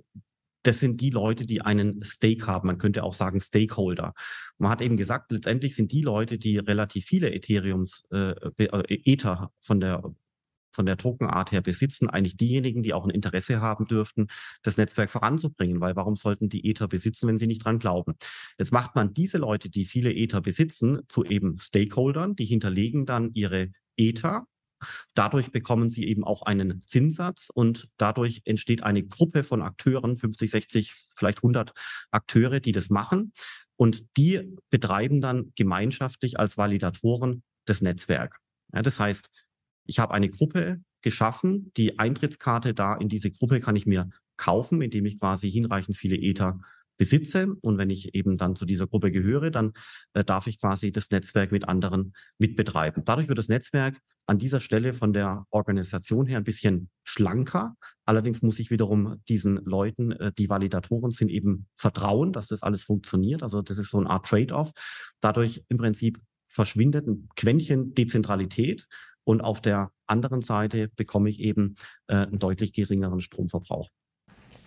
das 0.64 0.80
sind 0.80 1.02
die 1.02 1.12
Leute, 1.12 1.46
die 1.46 1.62
einen 1.62 2.04
Stake 2.04 2.48
haben. 2.48 2.68
Man 2.68 2.78
könnte 2.78 3.04
auch 3.04 3.14
sagen 3.14 3.40
Stakeholder. 3.40 4.14
Man 4.58 4.72
hat 4.72 4.82
eben 4.82 4.98
gesagt, 4.98 5.32
letztendlich 5.32 5.76
sind 5.76 5.92
die 5.92 6.02
Leute, 6.02 6.40
die 6.40 6.58
relativ 6.58 7.06
viele 7.06 7.32
Ethereums, 7.34 8.04
äh, 8.12 8.32
äh 8.58 9.02
Ether 9.06 9.52
von 9.60 9.80
der 9.80 10.04
von 10.74 10.86
der 10.86 10.98
Tokenart 10.98 11.52
her 11.52 11.62
besitzen, 11.62 12.10
eigentlich 12.10 12.38
diejenigen, 12.38 12.84
die 12.84 12.94
auch 12.94 13.06
ein 13.06 13.10
Interesse 13.10 13.62
haben 13.62 13.86
dürften, 13.86 14.28
das 14.62 14.78
Netzwerk 14.78 15.10
voranzubringen, 15.10 15.82
weil 15.82 15.96
warum 15.96 16.16
sollten 16.16 16.50
die 16.50 16.70
Ether 16.70 16.88
besitzen, 16.88 17.28
wenn 17.28 17.38
sie 17.38 17.48
nicht 17.48 17.64
dran 17.64 17.80
glauben? 17.80 18.16
Jetzt 18.58 18.72
macht 18.72 18.96
man 18.96 19.14
diese 19.14 19.38
Leute, 19.38 19.70
die 19.70 19.86
viele 19.86 20.14
Ether 20.14 20.42
besitzen, 20.42 21.02
zu 21.08 21.24
eben 21.24 21.58
Stakeholdern, 21.58 22.36
die 22.36 22.46
hinterlegen 22.46 23.06
dann 23.06 23.32
ihre 23.34 23.70
Ether 23.96 24.48
Dadurch 25.14 25.52
bekommen 25.52 25.90
sie 25.90 26.06
eben 26.06 26.24
auch 26.24 26.42
einen 26.42 26.82
Zinssatz 26.84 27.50
und 27.54 27.88
dadurch 27.98 28.42
entsteht 28.46 28.84
eine 28.84 29.04
Gruppe 29.04 29.44
von 29.44 29.62
Akteuren, 29.62 30.18
50, 30.18 30.52
60, 30.52 30.94
vielleicht 31.16 31.40
100 31.40 31.74
Akteure, 32.12 32.60
die 32.60 32.72
das 32.72 32.90
machen. 32.90 33.34
Und 33.76 34.06
die 34.18 34.56
betreiben 34.70 35.22
dann 35.22 35.52
gemeinschaftlich 35.56 36.40
als 36.40 36.58
Validatoren 36.58 37.44
das 37.66 37.82
Netzwerk. 37.82 38.38
Ja, 38.74 38.82
das 38.82 39.00
heißt, 39.00 39.30
ich 39.86 40.00
habe 40.00 40.14
eine 40.14 40.30
Gruppe 40.30 40.82
geschaffen. 41.02 41.72
Die 41.78 42.00
Eintrittskarte 42.00 42.74
da 42.74 42.96
in 42.96 43.10
diese 43.10 43.32
Gruppe 43.32 43.60
kann 43.60 43.76
ich 43.76 43.86
mir 43.86 44.10
kaufen, 44.38 44.82
indem 44.82 45.06
ich 45.06 45.20
quasi 45.20 45.52
hinreichend 45.52 45.98
viele 45.98 46.18
Ether 46.18 46.60
besitze. 46.98 47.48
Und 47.62 47.78
wenn 47.78 47.90
ich 47.90 48.16
eben 48.16 48.38
dann 48.38 48.56
zu 48.56 48.66
dieser 48.66 48.88
Gruppe 48.88 49.12
gehöre, 49.12 49.52
dann 49.52 49.74
äh, 50.14 50.24
darf 50.24 50.48
ich 50.48 50.60
quasi 50.60 50.92
das 50.92 51.10
Netzwerk 51.12 51.52
mit 51.52 51.68
anderen 51.68 52.14
mitbetreiben. 52.38 53.04
Dadurch 53.06 53.28
wird 53.28 53.38
das 53.38 53.50
Netzwerk 53.50 54.00
an 54.26 54.38
dieser 54.38 54.62
Stelle 54.62 54.94
von 54.94 55.12
der 55.12 55.46
Organisation 55.50 56.26
her 56.26 56.38
ein 56.38 56.46
bisschen 56.46 56.90
schlanker. 57.04 57.76
Allerdings 58.06 58.42
muss 58.42 58.60
ich 58.60 58.72
wiederum 58.72 59.22
diesen 59.28 59.58
Leuten, 59.66 60.12
äh, 60.14 60.32
die 60.38 60.50
Validatoren 60.50 61.12
sind, 61.12 61.30
eben 61.30 61.68
vertrauen, 61.76 62.32
dass 62.32 62.48
das 62.48 62.64
alles 62.64 62.84
funktioniert. 62.84 63.44
Also 63.44 63.62
das 63.62 63.78
ist 63.78 63.90
so 63.90 63.98
eine 63.98 64.10
Art 64.10 64.26
Trade-off. 64.26 64.72
Dadurch 65.20 65.66
im 65.70 65.78
Prinzip 65.78 66.20
verschwindet 66.48 67.08
ein 67.08 67.28
Quäntchen 67.36 67.94
Dezentralität 67.96 68.88
und 69.24 69.42
auf 69.42 69.62
der 69.62 69.92
anderen 70.08 70.42
Seite 70.42 70.90
bekomme 70.96 71.30
ich 71.30 71.40
eben 71.40 71.76
äh, 72.08 72.16
einen 72.16 72.40
deutlich 72.40 72.74
geringeren 72.74 73.22
Stromverbrauch. 73.22 73.90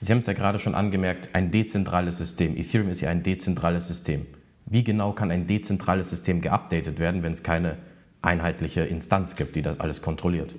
Sie 0.01 0.13
haben 0.13 0.19
es 0.19 0.27
ja 0.27 0.35
gerade 0.35 0.59
schon 0.59 0.75
angemerkt, 0.75 1.35
ein 1.35 1.51
dezentrales 1.51 2.19
System. 2.19 2.57
Ethereum 2.57 2.91
ist 2.91 3.01
ja 3.01 3.11
ein 3.11 3.23
dezentrales 3.23 3.89
System. 3.89 4.27
Wie 4.67 4.85
genau 4.85 5.13
kann 5.13 5.31
ein 5.31 5.47
dezentrales 5.47 6.11
System 6.11 6.41
geupdatet 6.41 6.99
werden, 6.99 7.23
wenn 7.23 7.33
es 7.33 7.43
keine 7.43 7.79
einheitliche 8.21 8.83
Instanz 8.83 9.37
gibt, 9.37 9.55
die 9.55 9.63
das 9.63 9.79
alles 9.81 10.03
kontrolliert? 10.03 10.55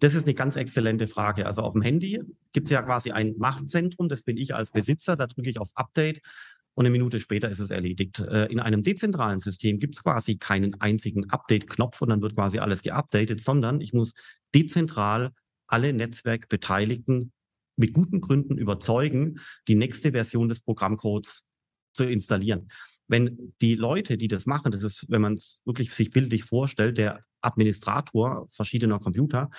Das 0.00 0.14
ist 0.14 0.26
eine 0.26 0.34
ganz 0.34 0.56
exzellente 0.56 1.06
Frage. 1.06 1.46
Also 1.46 1.62
auf 1.62 1.72
dem 1.72 1.82
Handy 1.82 2.20
gibt 2.52 2.66
es 2.66 2.72
ja 2.72 2.82
quasi 2.82 3.12
ein 3.12 3.34
Machtzentrum, 3.38 4.08
das 4.08 4.22
bin 4.22 4.36
ich 4.36 4.54
als 4.54 4.70
Besitzer, 4.70 5.16
da 5.16 5.26
drücke 5.26 5.48
ich 5.48 5.58
auf 5.58 5.70
Update 5.74 6.20
und 6.74 6.86
eine 6.86 6.92
Minute 6.92 7.20
später 7.20 7.50
ist 7.50 7.58
es 7.58 7.70
erledigt. 7.70 8.20
Äh, 8.20 8.46
in 8.46 8.60
einem 8.60 8.82
dezentralen 8.82 9.38
System 9.38 9.78
gibt 9.78 9.96
es 9.96 10.02
quasi 10.02 10.38
keinen 10.38 10.80
einzigen 10.80 11.28
Update-Knopf 11.28 12.00
und 12.00 12.08
dann 12.08 12.22
wird 12.22 12.34
quasi 12.34 12.58
alles 12.58 12.82
geupdatet, 12.82 13.40
sondern 13.40 13.80
ich 13.80 13.92
muss 13.92 14.14
dezentral 14.54 15.32
alle 15.66 15.92
Netzwerkbeteiligten 15.92 17.32
mit 17.76 17.92
guten 17.92 18.20
Gründen 18.20 18.58
überzeugen, 18.58 19.40
die 19.68 19.74
nächste 19.74 20.12
Version 20.12 20.48
des 20.48 20.60
Programmcodes 20.60 21.42
zu 21.94 22.04
installieren. 22.04 22.70
Wenn 23.08 23.54
die 23.60 23.74
Leute, 23.74 24.16
die 24.16 24.28
das 24.28 24.46
machen, 24.46 24.72
das 24.72 24.82
ist, 24.82 25.06
wenn 25.10 25.20
man 25.20 25.34
es 25.34 25.60
wirklich 25.64 25.92
sich 25.92 26.10
bildlich 26.10 26.44
vorstellt, 26.44 26.98
der 26.98 27.24
Administrator 27.42 28.46
verschiedener 28.48 28.98
Computer, 28.98 29.50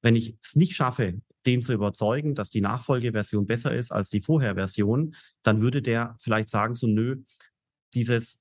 wenn 0.00 0.16
ich 0.16 0.36
es 0.42 0.56
nicht 0.56 0.74
schaffe, 0.74 1.20
den 1.46 1.62
zu 1.62 1.72
überzeugen, 1.72 2.34
dass 2.34 2.50
die 2.50 2.60
Nachfolgeversion 2.60 3.46
besser 3.46 3.74
ist 3.74 3.92
als 3.92 4.10
die 4.10 4.20
Vorherversion, 4.20 5.14
dann 5.42 5.60
würde 5.60 5.82
der 5.82 6.16
vielleicht 6.20 6.50
sagen, 6.50 6.74
so 6.74 6.86
nö, 6.86 7.22
dieses 7.94 8.40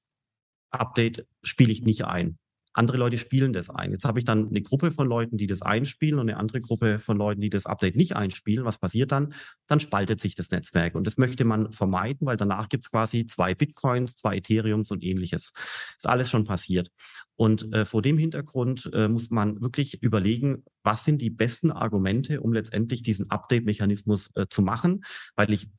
Update 0.70 1.25
spiele 1.43 1.72
ich 1.72 1.81
nicht 1.81 2.05
ein. 2.05 2.38
Andere 2.73 2.97
Leute 2.97 3.17
spielen 3.17 3.53
das 3.53 3.69
ein. 3.69 3.91
Jetzt 3.91 4.05
habe 4.05 4.19
ich 4.19 4.25
dann 4.25 4.47
eine 4.47 4.61
Gruppe 4.61 4.91
von 4.91 5.07
Leuten, 5.07 5.37
die 5.37 5.47
das 5.47 5.61
einspielen 5.61 6.19
und 6.19 6.29
eine 6.29 6.37
andere 6.37 6.61
Gruppe 6.61 6.99
von 6.99 7.17
Leuten, 7.17 7.41
die 7.41 7.49
das 7.49 7.65
Update 7.65 7.95
nicht 7.95 8.15
einspielen. 8.15 8.65
Was 8.65 8.77
passiert 8.77 9.11
dann? 9.11 9.33
Dann 9.67 9.79
spaltet 9.79 10.21
sich 10.21 10.35
das 10.35 10.51
Netzwerk. 10.51 10.95
Und 10.95 11.05
das 11.05 11.17
möchte 11.17 11.43
man 11.43 11.71
vermeiden, 11.71 12.25
weil 12.27 12.37
danach 12.37 12.69
gibt 12.69 12.85
es 12.85 12.91
quasi 12.91 13.27
zwei 13.27 13.55
Bitcoins, 13.55 14.15
zwei 14.15 14.37
Ethereums 14.37 14.91
und 14.91 15.03
ähnliches. 15.03 15.51
Ist 15.97 16.07
alles 16.07 16.29
schon 16.29 16.45
passiert. 16.45 16.89
Und 17.35 17.73
äh, 17.73 17.85
vor 17.85 18.01
dem 18.01 18.17
Hintergrund 18.17 18.89
äh, 18.93 19.07
muss 19.07 19.31
man 19.31 19.61
wirklich 19.61 20.01
überlegen, 20.01 20.63
was 20.83 21.05
sind 21.05 21.21
die 21.21 21.29
besten 21.29 21.71
Argumente, 21.71 22.39
um 22.39 22.53
letztendlich 22.53 23.03
diesen 23.03 23.29
Update-Mechanismus 23.29 24.29
äh, 24.35 24.45
zu 24.49 24.61
machen, 24.61 25.03
weil 25.35 25.51
ich 25.51 25.69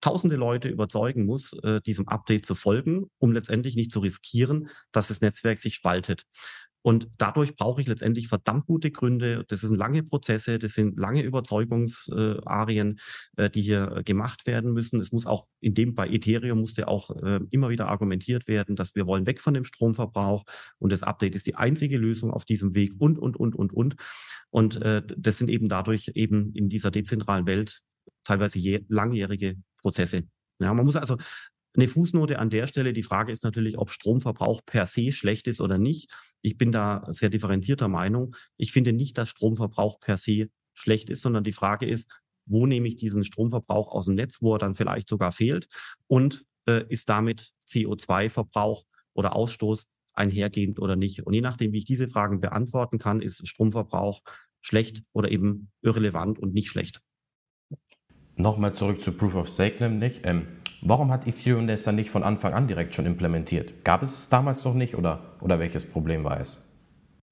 tausende 0.00 0.36
Leute 0.36 0.68
überzeugen 0.68 1.26
muss, 1.26 1.52
äh, 1.62 1.80
diesem 1.80 2.08
Update 2.08 2.46
zu 2.46 2.54
folgen, 2.54 3.06
um 3.18 3.32
letztendlich 3.32 3.76
nicht 3.76 3.92
zu 3.92 4.00
riskieren, 4.00 4.68
dass 4.92 5.08
das 5.08 5.20
Netzwerk 5.20 5.58
sich 5.58 5.74
spaltet. 5.74 6.24
Und 6.82 7.08
dadurch 7.18 7.56
brauche 7.56 7.80
ich 7.80 7.88
letztendlich 7.88 8.28
verdammt 8.28 8.66
gute 8.66 8.90
Gründe. 8.90 9.44
Das 9.48 9.60
sind 9.60 9.76
lange 9.76 10.02
Prozesse, 10.04 10.58
das 10.58 10.74
sind 10.74 10.98
lange 10.98 11.22
Überzeugungsarien, 11.22 13.00
äh, 13.36 13.50
die 13.50 13.62
hier 13.62 14.02
gemacht 14.04 14.46
werden 14.46 14.72
müssen. 14.72 15.00
Es 15.00 15.12
muss 15.12 15.26
auch 15.26 15.46
in 15.60 15.74
dem 15.74 15.94
bei 15.94 16.08
Ethereum 16.08 16.60
musste 16.60 16.88
auch 16.88 17.10
äh, 17.22 17.40
immer 17.50 17.68
wieder 17.68 17.88
argumentiert 17.88 18.46
werden, 18.46 18.76
dass 18.76 18.94
wir 18.94 19.06
wollen 19.06 19.26
weg 19.26 19.40
von 19.40 19.54
dem 19.54 19.64
Stromverbrauch 19.64 20.44
und 20.78 20.92
das 20.92 21.02
Update 21.02 21.34
ist 21.34 21.46
die 21.46 21.56
einzige 21.56 21.98
Lösung 21.98 22.30
auf 22.30 22.44
diesem 22.44 22.74
Weg 22.74 22.94
und 22.98 23.18
und 23.18 23.36
und 23.36 23.54
und 23.56 23.72
und. 23.72 23.96
Und 24.50 24.80
äh, 24.80 25.02
das 25.16 25.38
sind 25.38 25.50
eben 25.50 25.68
dadurch 25.68 26.12
eben 26.14 26.52
in 26.54 26.68
dieser 26.68 26.90
dezentralen 26.90 27.46
Welt 27.46 27.80
teilweise 28.24 28.60
langjährige 28.88 29.56
Prozesse. 29.78 30.24
Ja, 30.60 30.74
man 30.74 30.84
muss 30.84 30.96
also 30.96 31.16
eine 31.74 31.88
Fußnote 31.88 32.38
an 32.38 32.50
der 32.50 32.66
Stelle. 32.66 32.92
Die 32.92 33.02
Frage 33.02 33.32
ist 33.32 33.44
natürlich, 33.44 33.78
ob 33.78 33.90
Stromverbrauch 33.90 34.62
per 34.64 34.86
se 34.86 35.12
schlecht 35.12 35.46
ist 35.46 35.60
oder 35.60 35.78
nicht. 35.78 36.10
Ich 36.42 36.56
bin 36.56 36.72
da 36.72 37.06
sehr 37.10 37.30
differenzierter 37.30 37.88
Meinung. 37.88 38.34
Ich 38.56 38.72
finde 38.72 38.92
nicht, 38.92 39.16
dass 39.18 39.28
Stromverbrauch 39.28 40.00
per 40.00 40.16
se 40.16 40.48
schlecht 40.74 41.10
ist, 41.10 41.22
sondern 41.22 41.44
die 41.44 41.52
Frage 41.52 41.86
ist, 41.86 42.10
wo 42.46 42.66
nehme 42.66 42.88
ich 42.88 42.96
diesen 42.96 43.24
Stromverbrauch 43.24 43.88
aus 43.88 44.06
dem 44.06 44.14
Netz, 44.14 44.38
wo 44.40 44.54
er 44.54 44.58
dann 44.58 44.74
vielleicht 44.74 45.08
sogar 45.08 45.32
fehlt 45.32 45.68
und 46.06 46.44
äh, 46.66 46.84
ist 46.88 47.08
damit 47.08 47.52
CO2-Verbrauch 47.68 48.84
oder 49.12 49.36
Ausstoß 49.36 49.86
einhergehend 50.14 50.80
oder 50.80 50.96
nicht. 50.96 51.26
Und 51.26 51.34
je 51.34 51.40
nachdem, 51.40 51.72
wie 51.72 51.78
ich 51.78 51.84
diese 51.84 52.08
Fragen 52.08 52.40
beantworten 52.40 52.98
kann, 52.98 53.20
ist 53.20 53.46
Stromverbrauch 53.46 54.22
schlecht 54.60 55.02
oder 55.12 55.30
eben 55.30 55.70
irrelevant 55.82 56.38
und 56.38 56.54
nicht 56.54 56.68
schlecht. 56.68 57.00
Nochmal 58.38 58.72
zurück 58.72 59.02
zu 59.02 59.12
Proof 59.12 59.34
of 59.34 59.48
Stake 59.48 59.76
nämlich. 59.80 60.22
Ähm, 60.24 60.46
Warum 60.80 61.10
hat 61.10 61.26
Ethereum 61.26 61.66
das 61.66 61.82
dann 61.82 61.96
nicht 61.96 62.10
von 62.10 62.22
Anfang 62.22 62.54
an 62.54 62.68
direkt 62.68 62.94
schon 62.94 63.06
implementiert? 63.06 63.84
Gab 63.84 64.02
es 64.02 64.16
es 64.16 64.28
damals 64.28 64.64
noch 64.64 64.74
nicht 64.74 64.94
oder, 64.94 65.36
oder 65.40 65.58
welches 65.58 65.90
Problem 65.90 66.22
war 66.22 66.40
es? 66.40 66.64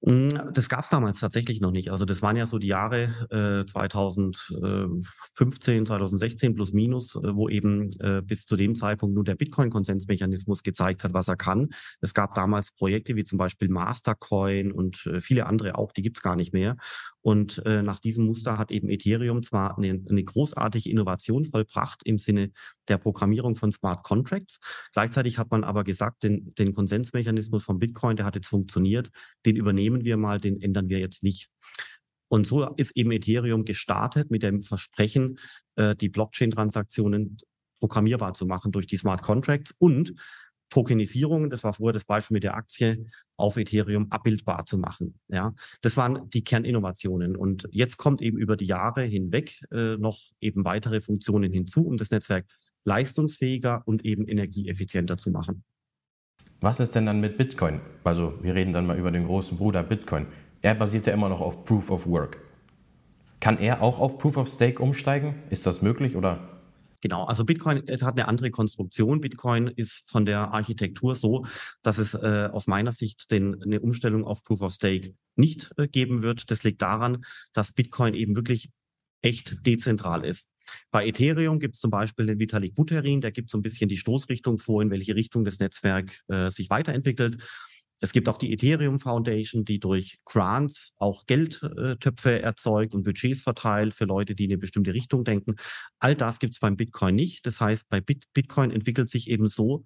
Hm, 0.05 0.29
das 0.53 0.69
gab 0.69 0.83
es 0.83 0.91
damals 0.91 1.19
tatsächlich 1.19 1.59
noch 1.59 1.71
nicht. 1.71 1.89
Also 1.89 2.05
das 2.05 2.21
waren 2.21 2.35
ja 2.35 2.45
so 2.45 2.59
die 2.59 2.67
Jahre 2.67 3.15
äh, 3.31 3.65
2015, 3.65 5.87
2016 5.87 6.53
plus 6.53 6.71
minus, 6.71 7.15
äh, 7.15 7.35
wo 7.35 7.49
eben 7.49 7.89
äh, 7.99 8.21
bis 8.21 8.45
zu 8.45 8.57
dem 8.57 8.75
Zeitpunkt 8.75 9.15
nur 9.15 9.23
der 9.23 9.33
Bitcoin-Konsensmechanismus 9.35 10.61
gezeigt 10.61 11.03
hat, 11.03 11.13
was 11.13 11.29
er 11.29 11.35
kann. 11.35 11.69
Es 11.99 12.13
gab 12.13 12.35
damals 12.35 12.71
Projekte 12.71 13.15
wie 13.15 13.23
zum 13.23 13.39
Beispiel 13.39 13.69
Mastercoin 13.69 14.71
und 14.71 15.03
äh, 15.07 15.19
viele 15.19 15.47
andere 15.47 15.75
auch, 15.77 15.91
die 15.93 16.03
gibt 16.03 16.17
es 16.17 16.23
gar 16.23 16.35
nicht 16.35 16.53
mehr. 16.53 16.77
Und 17.27 17.61
äh, 17.65 17.83
nach 17.83 17.99
diesem 17.99 18.25
Muster 18.25 18.57
hat 18.57 18.71
eben 18.71 18.87
Ethereum 18.87 19.43
zwar 19.43 19.77
eine, 19.77 20.01
eine, 20.09 20.23
großartige 20.23 20.89
Innovation 20.89 21.43
vollbracht 21.43 22.01
im 22.05 22.17
Sinne 22.17 22.53
der 22.87 22.97
Programmierung 22.97 23.57
von 23.57 23.69
Smart 23.69 24.05
Contracts. 24.05 24.61
Gleichzeitig 24.93 25.37
hat 25.37 25.51
man 25.51 25.65
aber 25.65 25.83
gesagt, 25.83 26.23
den, 26.23 26.55
den 26.55 26.73
Konsensmechanismus 26.73 27.65
von 27.65 27.79
Bitcoin, 27.79 28.15
der 28.15 28.25
hat 28.25 28.35
jetzt 28.35 28.47
funktioniert, 28.47 29.09
den 29.45 29.57
übernehmen 29.57 30.05
wir 30.05 30.15
mal, 30.15 30.39
den 30.39 30.61
ändern 30.61 30.87
wir 30.87 30.99
jetzt 30.99 31.21
nicht. 31.21 31.49
Und 32.29 32.47
so 32.47 32.65
ist 32.75 32.95
eben 32.95 33.11
Ethereum 33.11 33.65
gestartet 33.65 34.31
mit 34.31 34.41
dem 34.41 34.61
Versprechen, 34.61 35.37
äh, 35.75 35.97
die 35.97 36.07
Blockchain-Transaktionen 36.07 37.39
programmierbar 37.77 38.35
zu 38.35 38.45
machen 38.45 38.71
durch 38.71 38.87
die 38.87 38.95
Smart 38.95 39.21
Contracts 39.21 39.75
und 39.79 40.13
Tokenisierung, 40.69 41.49
das 41.49 41.63
war 41.63 41.73
vorher 41.73 41.93
das 41.93 42.05
Beispiel 42.05 42.35
mit 42.35 42.43
der 42.43 42.55
Aktie, 42.55 43.05
auf 43.37 43.57
Ethereum 43.57 44.07
abbildbar 44.11 44.65
zu 44.65 44.77
machen. 44.77 45.19
Ja, 45.27 45.53
das 45.81 45.95
waren 45.97 46.29
die 46.29 46.43
Kerninnovationen. 46.43 47.35
Und 47.35 47.67
jetzt 47.71 47.97
kommt 47.97 48.21
eben 48.21 48.37
über 48.37 48.57
die 48.57 48.65
Jahre 48.65 49.03
hinweg 49.03 49.61
äh, 49.71 49.97
noch 49.97 50.19
eben 50.41 50.65
weitere 50.65 50.99
Funktionen 50.99 51.53
hinzu, 51.53 51.85
um 51.85 51.97
das 51.97 52.11
Netzwerk 52.11 52.45
leistungsfähiger 52.83 53.83
und 53.85 54.05
eben 54.05 54.27
energieeffizienter 54.27 55.17
zu 55.17 55.31
machen. 55.31 55.63
Was 56.59 56.79
ist 56.79 56.95
denn 56.95 57.05
dann 57.05 57.19
mit 57.19 57.37
Bitcoin? 57.37 57.81
Also 58.03 58.33
wir 58.41 58.55
reden 58.55 58.73
dann 58.73 58.87
mal 58.87 58.97
über 58.97 59.11
den 59.11 59.25
großen 59.25 59.57
Bruder 59.57 59.83
Bitcoin. 59.83 60.25
Er 60.61 60.73
basiert 60.73 61.05
ja 61.05 61.13
immer 61.13 61.29
noch 61.29 61.41
auf 61.41 61.65
Proof 61.65 61.91
of 61.91 62.07
Work. 62.07 62.39
Kann 63.39 63.59
er 63.59 63.83
auch 63.83 63.99
auf 63.99 64.17
Proof 64.17 64.37
of 64.37 64.47
Stake 64.47 64.81
umsteigen? 64.81 65.35
Ist 65.51 65.67
das 65.67 65.83
möglich 65.83 66.15
oder 66.15 66.56
Genau, 67.01 67.25
also 67.25 67.45
Bitcoin 67.45 67.83
hat 67.87 68.17
eine 68.17 68.27
andere 68.27 68.49
Konstruktion. 68.49 69.21
Bitcoin 69.21 69.67
ist 69.67 70.09
von 70.09 70.25
der 70.25 70.51
Architektur 70.51 71.15
so, 71.15 71.45
dass 71.83 71.99
es 71.99 72.15
äh, 72.15 72.49
aus 72.51 72.67
meiner 72.67 72.91
Sicht 72.91 73.29
den, 73.29 73.61
eine 73.61 73.79
Umstellung 73.81 74.23
auf 74.25 74.43
Proof 74.43 74.61
of 74.61 74.73
Stake 74.73 75.13
nicht 75.35 75.71
äh, 75.77 75.87
geben 75.87 76.23
wird. 76.23 76.49
Das 76.49 76.63
liegt 76.63 76.81
daran, 76.81 77.23
dass 77.53 77.71
Bitcoin 77.71 78.15
eben 78.15 78.35
wirklich 78.35 78.69
echt 79.21 79.65
dezentral 79.65 80.25
ist. 80.25 80.49
Bei 80.91 81.05
Ethereum 81.05 81.59
gibt 81.59 81.75
es 81.75 81.81
zum 81.81 81.91
Beispiel 81.91 82.25
den 82.25 82.39
Vitalik 82.39 82.75
Buterin, 82.75 83.21
der 83.21 83.31
gibt 83.31 83.49
so 83.49 83.57
ein 83.57 83.61
bisschen 83.61 83.89
die 83.89 83.97
Stoßrichtung 83.97 84.59
vor, 84.59 84.81
in 84.81 84.89
welche 84.89 85.15
Richtung 85.15 85.45
das 85.45 85.59
Netzwerk 85.59 86.21
äh, 86.27 86.49
sich 86.49 86.69
weiterentwickelt. 86.69 87.43
Es 87.99 88.11
gibt 88.11 88.29
auch 88.29 88.37
die 88.37 88.53
Ethereum 88.53 88.99
Foundation, 88.99 89.65
die 89.65 89.79
durch 89.79 90.19
Grants 90.25 90.93
auch 90.97 91.25
Geldtöpfe 91.25 92.41
erzeugt 92.41 92.93
und 92.93 93.03
Budgets 93.03 93.41
verteilt 93.41 93.93
für 93.93 94.05
Leute, 94.05 94.35
die 94.35 94.45
in 94.45 94.51
eine 94.51 94.59
bestimmte 94.59 94.93
Richtung 94.93 95.23
denken. 95.23 95.55
All 95.99 96.15
das 96.15 96.39
gibt 96.39 96.53
es 96.53 96.59
beim 96.59 96.77
Bitcoin 96.77 97.15
nicht. 97.15 97.45
Das 97.45 97.59
heißt, 97.59 97.89
bei 97.89 98.01
Bitcoin 98.01 98.71
entwickelt 98.71 99.09
sich 99.09 99.29
eben 99.29 99.47
so, 99.47 99.83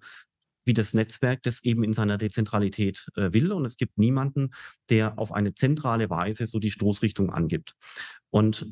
wie 0.64 0.74
das 0.74 0.94
Netzwerk 0.94 1.42
das 1.42 1.64
eben 1.64 1.82
in 1.84 1.92
seiner 1.92 2.18
Dezentralität 2.18 3.06
äh, 3.16 3.32
will. 3.32 3.52
Und 3.52 3.64
es 3.64 3.76
gibt 3.76 3.98
niemanden, 3.98 4.50
der 4.90 5.18
auf 5.18 5.32
eine 5.32 5.54
zentrale 5.54 6.10
Weise 6.10 6.46
so 6.46 6.58
die 6.58 6.70
Stoßrichtung 6.70 7.30
angibt. 7.30 7.74
Und 8.30 8.66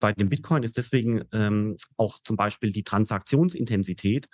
bei 0.00 0.12
dem 0.12 0.28
Bitcoin 0.28 0.62
ist 0.62 0.76
deswegen 0.76 1.24
ähm, 1.32 1.76
auch 1.96 2.18
zum 2.22 2.36
Beispiel 2.36 2.72
die 2.72 2.84
Transaktionsintensität 2.84 4.28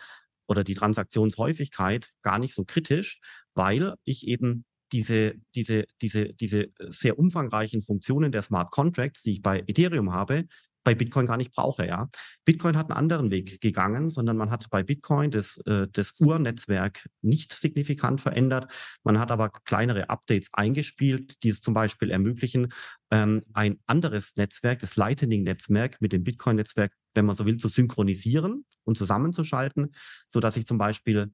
oder 0.49 0.64
die 0.64 0.75
Transaktionshäufigkeit 0.75 2.11
gar 2.23 2.38
nicht 2.38 2.54
so 2.54 2.64
kritisch, 2.64 3.21
weil 3.54 3.95
ich 4.04 4.26
eben 4.26 4.64
diese, 4.92 5.35
diese, 5.54 5.85
diese, 6.02 6.33
diese 6.35 6.69
sehr 6.88 7.19
umfangreichen 7.19 7.83
Funktionen 7.83 8.33
der 8.33 8.42
Smart 8.42 8.71
Contracts, 8.71 9.23
die 9.23 9.33
ich 9.33 9.42
bei 9.42 9.62
Ethereum 9.66 10.12
habe, 10.12 10.47
bei 10.83 10.95
Bitcoin 10.95 11.26
gar 11.26 11.37
nicht 11.37 11.52
brauche. 11.52 11.87
Ja. 11.87 12.09
Bitcoin 12.45 12.76
hat 12.76 12.90
einen 12.90 12.99
anderen 12.99 13.30
Weg 13.30 13.61
gegangen, 13.61 14.11
sondern 14.11 14.37
man 14.37 14.51
hat 14.51 14.70
bei 14.70 14.83
Bitcoin 14.83 15.31
das, 15.31 15.59
äh, 15.66 15.87
das 15.92 16.14
Urnetzwerk 16.18 17.09
nicht 17.22 17.53
signifikant 17.53 18.20
verändert. 18.20 18.70
Man 19.05 19.18
hat 19.18 19.31
aber 19.31 19.51
kleinere 19.51 20.09
Updates 20.09 20.48
eingespielt, 20.53 21.42
die 21.42 21.51
es 21.51 21.61
zum 21.61 21.74
Beispiel 21.74 22.11
ermöglichen, 22.11 22.72
ähm, 23.11 23.42
ein 23.53 23.79
anderes 23.87 24.37
Netzwerk, 24.37 24.81
das 24.81 24.96
Lightning-Netzwerk 24.96 26.01
mit 26.01 26.12
dem 26.12 26.24
Bitcoin-Netzwerk, 26.24 26.92
wenn 27.14 27.27
man 27.27 27.37
so 27.37 27.44
will, 27.44 27.59
zu 27.59 27.68
synchronisieren 27.68 28.64
und 28.85 28.96
zusammenzuschalten, 28.96 29.94
sodass 30.29 30.57
ich 30.57 30.66
zum 30.66 30.79
Beispiel 30.79 31.31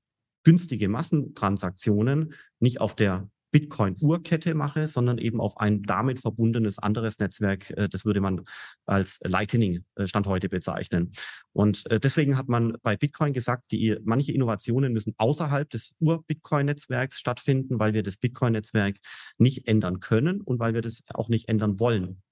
günstige 0.47 0.89
Massentransaktionen 0.89 2.33
nicht 2.61 2.81
auf 2.81 2.95
der 2.95 3.29
Bitcoin-Urkette 3.51 4.55
mache, 4.55 4.87
sondern 4.87 5.19
eben 5.19 5.41
auf 5.41 5.57
ein 5.57 5.83
damit 5.83 6.21
verbundenes 6.21 6.79
anderes 6.79 7.19
Netzwerk. 7.19 7.71
Äh, 7.71 7.89
das 7.89 8.05
würde 8.05 8.21
man 8.21 8.45
als 8.85 9.19
Lightning 9.25 9.85
äh, 9.97 10.07
Stand 10.07 10.29
heute 10.29 10.49
bezeichnen. 10.49 11.11
Und 11.53 11.91
äh, 11.91 11.99
deswegen 11.99 12.37
hat 12.37 12.49
man 12.49 12.77
bei 12.85 12.97
Bitcoin 12.97 13.33
gesagt, 13.33 13.73
die, 13.73 13.97
manche 14.05 14.31
Innovationen 14.33 14.93
müssen 14.93 15.15
außerhalb 15.17 15.69
des 15.69 15.95
Ur-Bitcoin-Netzwerks 15.99 17.19
stattfinden, 17.19 17.81
weil 17.81 17.93
wir 17.93 18.05
das 18.05 18.17
Bitcoin-Netzwerk 18.17 18.99
nicht 19.39 19.67
ändern 19.67 19.99
können 19.99 20.43
und 20.43 20.61
weil 20.61 20.75
wir 20.75 20.83
das 20.83 21.03
auch 21.13 21.29
nicht 21.29 21.49
ändern 21.49 21.81
wollen. 21.81 22.23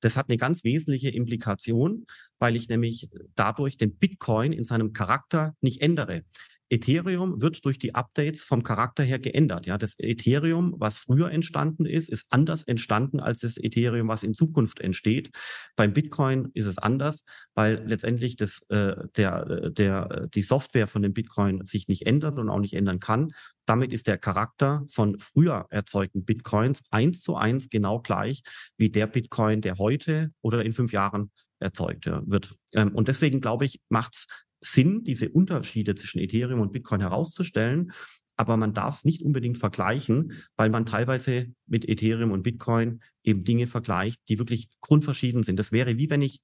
Das 0.00 0.18
hat 0.18 0.28
eine 0.28 0.36
ganz 0.36 0.64
wesentliche 0.64 1.08
Implikation, 1.08 2.04
weil 2.38 2.56
ich 2.56 2.68
nämlich 2.68 3.08
dadurch 3.34 3.78
den 3.78 3.96
Bitcoin 3.96 4.52
in 4.52 4.64
seinem 4.64 4.92
Charakter 4.92 5.54
nicht 5.62 5.80
ändere. 5.80 6.22
Ethereum 6.68 7.40
wird 7.40 7.64
durch 7.64 7.78
die 7.78 7.94
Updates 7.94 8.42
vom 8.42 8.62
Charakter 8.62 9.04
her 9.04 9.18
geändert. 9.18 9.66
Ja, 9.66 9.78
das 9.78 9.94
Ethereum, 9.98 10.74
was 10.78 10.98
früher 10.98 11.30
entstanden 11.30 11.86
ist, 11.86 12.08
ist 12.08 12.26
anders 12.30 12.64
entstanden 12.64 13.20
als 13.20 13.40
das 13.40 13.56
Ethereum, 13.56 14.08
was 14.08 14.22
in 14.22 14.34
Zukunft 14.34 14.80
entsteht. 14.80 15.30
Beim 15.76 15.92
Bitcoin 15.92 16.50
ist 16.54 16.66
es 16.66 16.78
anders, 16.78 17.22
weil 17.54 17.82
letztendlich 17.86 18.36
das, 18.36 18.62
äh, 18.68 18.96
der, 19.16 19.70
der, 19.70 20.26
die 20.34 20.42
Software 20.42 20.88
von 20.88 21.02
dem 21.02 21.12
Bitcoin 21.12 21.64
sich 21.64 21.88
nicht 21.88 22.06
ändert 22.06 22.38
und 22.38 22.48
auch 22.48 22.60
nicht 22.60 22.74
ändern 22.74 23.00
kann. 23.00 23.28
Damit 23.64 23.92
ist 23.92 24.06
der 24.06 24.18
Charakter 24.18 24.84
von 24.88 25.18
früher 25.18 25.66
erzeugten 25.70 26.24
Bitcoins 26.24 26.82
eins 26.90 27.20
zu 27.20 27.36
eins 27.36 27.68
genau 27.68 28.00
gleich 28.00 28.42
wie 28.76 28.90
der 28.90 29.06
Bitcoin, 29.06 29.60
der 29.60 29.78
heute 29.78 30.30
oder 30.42 30.64
in 30.64 30.72
fünf 30.72 30.92
Jahren 30.92 31.30
erzeugt 31.58 32.06
wird. 32.06 32.54
Ähm, 32.72 32.94
und 32.94 33.08
deswegen 33.08 33.40
glaube 33.40 33.64
ich, 33.64 33.80
macht 33.88 34.14
es 34.14 34.26
Sinn, 34.60 35.04
diese 35.04 35.28
Unterschiede 35.28 35.94
zwischen 35.94 36.18
Ethereum 36.18 36.60
und 36.60 36.72
Bitcoin 36.72 37.00
herauszustellen. 37.00 37.92
Aber 38.36 38.56
man 38.56 38.74
darf 38.74 38.96
es 38.96 39.04
nicht 39.04 39.22
unbedingt 39.22 39.56
vergleichen, 39.56 40.32
weil 40.56 40.68
man 40.68 40.84
teilweise 40.84 41.46
mit 41.66 41.88
Ethereum 41.88 42.32
und 42.32 42.42
Bitcoin 42.42 43.00
eben 43.24 43.44
Dinge 43.44 43.66
vergleicht, 43.66 44.20
die 44.28 44.38
wirklich 44.38 44.68
grundverschieden 44.80 45.42
sind. 45.42 45.58
Das 45.58 45.72
wäre 45.72 45.96
wie 45.96 46.10
wenn 46.10 46.22
ich 46.22 46.40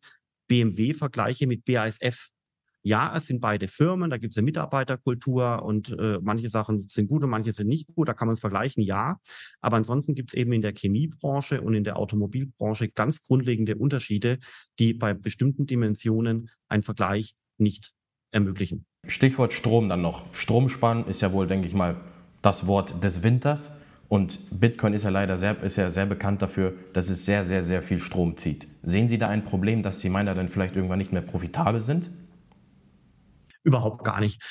BMW 0.49 0.95
vergleiche 0.95 1.47
mit 1.47 1.65
BASF. 1.65 2.29
Ja, 2.85 3.17
es 3.17 3.27
sind 3.27 3.41
beide 3.41 3.69
Firmen, 3.69 4.11
da 4.11 4.19
gibt 4.19 4.33
es 4.33 4.39
eine 4.39 4.45
Mitarbeiterkultur 4.45 5.63
und 5.63 5.97
äh, 5.99 6.19
manche 6.21 6.49
Sachen 6.49 6.81
sind 6.89 7.07
gut 7.07 7.23
und 7.23 7.31
manche 7.31 7.53
sind 7.53 7.69
nicht 7.69 7.87
gut, 7.95 8.09
da 8.09 8.13
kann 8.13 8.27
man 8.27 8.35
es 8.35 8.41
vergleichen, 8.41 8.83
ja. 8.83 9.21
Aber 9.61 9.77
ansonsten 9.77 10.17
gibt 10.17 10.31
es 10.31 10.35
eben 10.35 10.53
in 10.53 10.63
der 10.63 10.75
Chemiebranche 10.75 11.61
und 11.61 11.75
in 11.75 11.85
der 11.85 11.97
Automobilbranche 11.97 12.89
ganz 12.89 13.23
grundlegende 13.23 13.77
Unterschiede, 13.77 14.41
die 14.81 14.95
bei 14.95 15.15
bestimmten 15.15 15.67
Dimensionen 15.67 16.51
einen 16.69 16.83
Vergleich 16.83 17.37
nicht 17.57 17.93
ermöglichen. 18.33 18.85
Stichwort 19.07 19.53
Strom 19.53 19.89
dann 19.89 20.03
noch. 20.03 20.25
Strom 20.35 20.69
sparen 20.69 21.07
ist 21.07 21.21
ja 21.21 21.33
wohl, 21.33 21.47
denke 21.47 21.69
ich 21.69 21.75
mal, 21.75 21.97
das 22.41 22.67
Wort 22.67 23.03
des 23.03 23.23
Winters. 23.23 23.73
Und 24.09 24.39
Bitcoin 24.51 24.93
ist 24.93 25.05
ja 25.05 25.11
leider 25.11 25.39
sehr, 25.39 25.63
ist 25.63 25.77
ja 25.77 25.89
sehr 25.89 26.05
bekannt 26.05 26.43
dafür, 26.43 26.75
dass 26.93 27.09
es 27.09 27.25
sehr, 27.25 27.45
sehr, 27.45 27.65
sehr 27.65 27.81
viel 27.81 27.99
Strom 27.99 28.37
zieht. 28.37 28.69
Sehen 28.83 29.09
Sie 29.09 29.17
da 29.17 29.29
ein 29.29 29.45
Problem, 29.45 29.83
dass 29.83 30.01
die 30.01 30.11
Miner 30.11 30.35
dann 30.35 30.49
vielleicht 30.49 30.77
irgendwann 30.77 30.99
nicht 30.99 31.13
mehr 31.13 31.23
profitabel 31.23 31.81
sind? 31.81 32.11
Überhaupt 33.63 34.05
gar 34.05 34.21
nicht. 34.21 34.43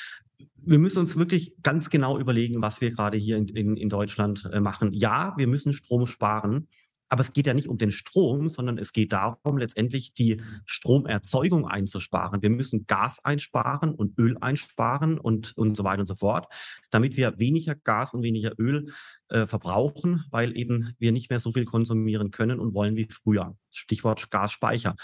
Wir 0.64 0.78
müssen 0.78 0.98
uns 0.98 1.16
wirklich 1.16 1.54
ganz 1.62 1.90
genau 1.90 2.18
überlegen, 2.18 2.62
was 2.62 2.80
wir 2.80 2.90
gerade 2.90 3.18
hier 3.18 3.36
in, 3.36 3.48
in, 3.48 3.76
in 3.76 3.88
Deutschland 3.88 4.48
äh, 4.52 4.60
machen. 4.60 4.92
Ja, 4.92 5.34
wir 5.36 5.46
müssen 5.46 5.72
Strom 5.72 6.06
sparen. 6.06 6.66
Aber 7.12 7.20
es 7.20 7.34
geht 7.34 7.46
ja 7.46 7.52
nicht 7.52 7.68
um 7.68 7.76
den 7.76 7.90
Strom, 7.90 8.48
sondern 8.48 8.78
es 8.78 8.94
geht 8.94 9.12
darum, 9.12 9.58
letztendlich 9.58 10.14
die 10.14 10.40
Stromerzeugung 10.64 11.68
einzusparen. 11.68 12.40
Wir 12.40 12.48
müssen 12.48 12.86
Gas 12.86 13.22
einsparen 13.22 13.94
und 13.94 14.18
Öl 14.18 14.38
einsparen 14.40 15.18
und, 15.18 15.54
und 15.58 15.76
so 15.76 15.84
weiter 15.84 16.00
und 16.00 16.06
so 16.06 16.14
fort, 16.14 16.46
damit 16.90 17.18
wir 17.18 17.38
weniger 17.38 17.74
Gas 17.74 18.14
und 18.14 18.22
weniger 18.22 18.54
Öl 18.58 18.90
äh, 19.28 19.46
verbrauchen, 19.46 20.24
weil 20.30 20.56
eben 20.56 20.94
wir 20.98 21.12
nicht 21.12 21.28
mehr 21.28 21.38
so 21.38 21.52
viel 21.52 21.66
konsumieren 21.66 22.30
können 22.30 22.58
und 22.58 22.72
wollen 22.72 22.96
wie 22.96 23.06
früher. 23.10 23.58
Stichwort 23.68 24.30
Gasspeicher. 24.30 24.96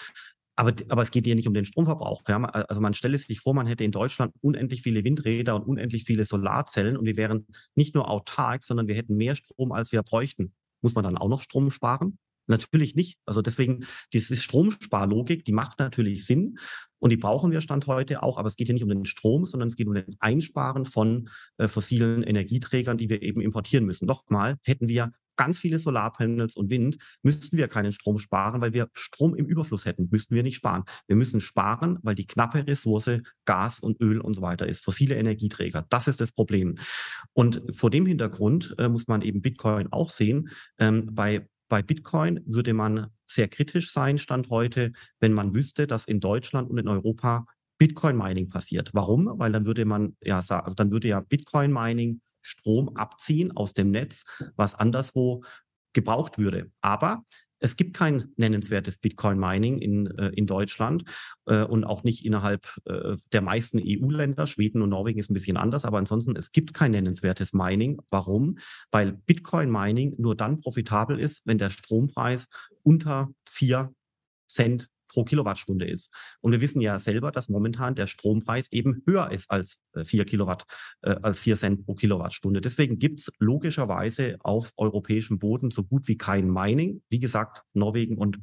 Aber, 0.56 0.72
aber 0.88 1.02
es 1.02 1.10
geht 1.10 1.26
hier 1.26 1.34
nicht 1.34 1.46
um 1.46 1.52
den 1.52 1.66
Stromverbrauch. 1.66 2.22
Ja? 2.26 2.42
Also 2.42 2.80
man 2.80 2.94
stelle 2.94 3.18
sich 3.18 3.40
vor, 3.40 3.52
man 3.52 3.66
hätte 3.66 3.84
in 3.84 3.92
Deutschland 3.92 4.32
unendlich 4.40 4.80
viele 4.80 5.04
Windräder 5.04 5.56
und 5.56 5.64
unendlich 5.64 6.04
viele 6.04 6.24
Solarzellen 6.24 6.96
und 6.96 7.04
wir 7.04 7.18
wären 7.18 7.46
nicht 7.74 7.94
nur 7.94 8.10
autark, 8.10 8.64
sondern 8.64 8.88
wir 8.88 8.94
hätten 8.94 9.14
mehr 9.14 9.36
Strom, 9.36 9.72
als 9.72 9.92
wir 9.92 10.02
bräuchten. 10.02 10.54
Muss 10.82 10.94
man 10.94 11.04
dann 11.04 11.18
auch 11.18 11.28
noch 11.28 11.42
Strom 11.42 11.70
sparen? 11.70 12.18
Natürlich 12.48 12.94
nicht. 12.94 13.18
Also 13.26 13.42
deswegen, 13.42 13.84
diese 14.12 14.34
Stromsparlogik, 14.36 15.44
die 15.44 15.52
macht 15.52 15.78
natürlich 15.78 16.24
Sinn 16.24 16.58
und 16.98 17.10
die 17.10 17.18
brauchen 17.18 17.52
wir 17.52 17.60
Stand 17.60 17.86
heute 17.86 18.22
auch, 18.22 18.38
aber 18.38 18.48
es 18.48 18.56
geht 18.56 18.68
hier 18.68 18.74
nicht 18.74 18.82
um 18.82 18.88
den 18.88 19.04
Strom, 19.04 19.44
sondern 19.44 19.68
es 19.68 19.76
geht 19.76 19.86
um 19.86 19.94
den 19.94 20.16
Einsparen 20.18 20.86
von 20.86 21.28
äh, 21.58 21.68
fossilen 21.68 22.22
Energieträgern, 22.22 22.96
die 22.96 23.10
wir 23.10 23.22
eben 23.22 23.42
importieren 23.42 23.84
müssen. 23.84 24.06
Nochmal, 24.06 24.56
hätten 24.62 24.88
wir 24.88 25.12
ganz 25.38 25.58
viele 25.58 25.78
Solarpanels 25.78 26.56
und 26.56 26.68
Wind, 26.68 26.98
müssten 27.22 27.56
wir 27.56 27.68
keinen 27.68 27.92
Strom 27.92 28.18
sparen, 28.18 28.60
weil 28.60 28.74
wir 28.74 28.88
Strom 28.92 29.34
im 29.34 29.46
Überfluss 29.46 29.86
hätten, 29.86 30.08
müssten 30.10 30.34
wir 30.34 30.42
nicht 30.42 30.56
sparen. 30.56 30.84
Wir 31.06 31.16
müssen 31.16 31.40
sparen, 31.40 31.98
weil 32.02 32.14
die 32.14 32.26
knappe 32.26 32.66
Ressource 32.66 33.22
Gas 33.46 33.80
und 33.80 34.00
Öl 34.02 34.20
und 34.20 34.34
so 34.34 34.42
weiter 34.42 34.66
ist, 34.66 34.84
fossile 34.84 35.14
Energieträger. 35.14 35.86
Das 35.88 36.08
ist 36.08 36.20
das 36.20 36.32
Problem. 36.32 36.74
Und 37.32 37.62
vor 37.70 37.90
dem 37.90 38.04
Hintergrund 38.04 38.74
äh, 38.76 38.88
muss 38.90 39.06
man 39.06 39.22
eben 39.22 39.40
Bitcoin 39.40 39.88
auch 39.90 40.10
sehen. 40.10 40.50
Ähm, 40.78 41.08
bei 41.12 41.48
bei 41.68 41.82
Bitcoin 41.82 42.40
würde 42.46 42.72
man 42.72 43.08
sehr 43.26 43.46
kritisch 43.48 43.92
sein, 43.92 44.16
Stand 44.16 44.48
heute, 44.48 44.92
wenn 45.20 45.34
man 45.34 45.54
wüsste, 45.54 45.86
dass 45.86 46.06
in 46.06 46.18
Deutschland 46.18 46.70
und 46.70 46.78
in 46.78 46.88
Europa 46.88 47.44
Bitcoin 47.78 48.16
Mining 48.16 48.48
passiert. 48.48 48.90
Warum? 48.94 49.30
Weil 49.38 49.52
dann 49.52 49.66
würde 49.66 49.84
man 49.84 50.16
ja 50.22 50.42
dann 50.42 50.90
würde 50.90 51.08
ja 51.08 51.20
Bitcoin 51.20 51.72
Mining 51.72 52.20
Strom 52.48 52.96
abziehen 52.96 53.56
aus 53.56 53.74
dem 53.74 53.90
Netz, 53.90 54.24
was 54.56 54.74
anderswo 54.74 55.44
gebraucht 55.92 56.38
würde. 56.38 56.70
Aber 56.80 57.24
es 57.60 57.76
gibt 57.76 57.94
kein 57.94 58.32
nennenswertes 58.36 58.98
Bitcoin-Mining 58.98 59.78
in, 59.78 60.06
äh, 60.18 60.28
in 60.28 60.46
Deutschland 60.46 61.04
äh, 61.46 61.64
und 61.64 61.84
auch 61.84 62.04
nicht 62.04 62.24
innerhalb 62.24 62.66
äh, 62.84 63.16
der 63.32 63.42
meisten 63.42 63.80
EU-Länder. 63.82 64.46
Schweden 64.46 64.80
und 64.82 64.90
Norwegen 64.90 65.18
ist 65.18 65.30
ein 65.30 65.34
bisschen 65.34 65.56
anders, 65.56 65.84
aber 65.84 65.98
ansonsten, 65.98 66.36
es 66.36 66.52
gibt 66.52 66.72
kein 66.72 66.92
nennenswertes 66.92 67.52
Mining. 67.52 68.00
Warum? 68.10 68.58
Weil 68.90 69.12
Bitcoin-Mining 69.12 70.14
nur 70.18 70.36
dann 70.36 70.60
profitabel 70.60 71.18
ist, 71.18 71.42
wenn 71.46 71.58
der 71.58 71.70
Strompreis 71.70 72.48
unter 72.82 73.28
vier 73.48 73.92
Cent 74.48 74.88
pro 75.08 75.24
Kilowattstunde 75.24 75.86
ist. 75.86 76.14
Und 76.40 76.52
wir 76.52 76.60
wissen 76.60 76.80
ja 76.80 76.98
selber, 76.98 77.32
dass 77.32 77.48
momentan 77.48 77.94
der 77.94 78.06
Strompreis 78.06 78.70
eben 78.70 79.02
höher 79.06 79.30
ist 79.30 79.50
als 79.50 79.78
äh, 79.94 80.04
vier 80.04 80.24
Kilowatt, 80.24 80.64
äh, 81.02 81.16
als 81.22 81.40
vier 81.40 81.56
Cent 81.56 81.84
pro 81.84 81.94
Kilowattstunde. 81.94 82.60
Deswegen 82.60 82.98
gibt 82.98 83.20
es 83.20 83.30
logischerweise 83.38 84.36
auf 84.40 84.72
europäischem 84.76 85.38
Boden 85.38 85.70
so 85.70 85.84
gut 85.84 86.08
wie 86.08 86.16
kein 86.16 86.50
Mining. 86.50 87.02
Wie 87.08 87.20
gesagt, 87.20 87.62
Norwegen 87.74 88.18
und 88.18 88.38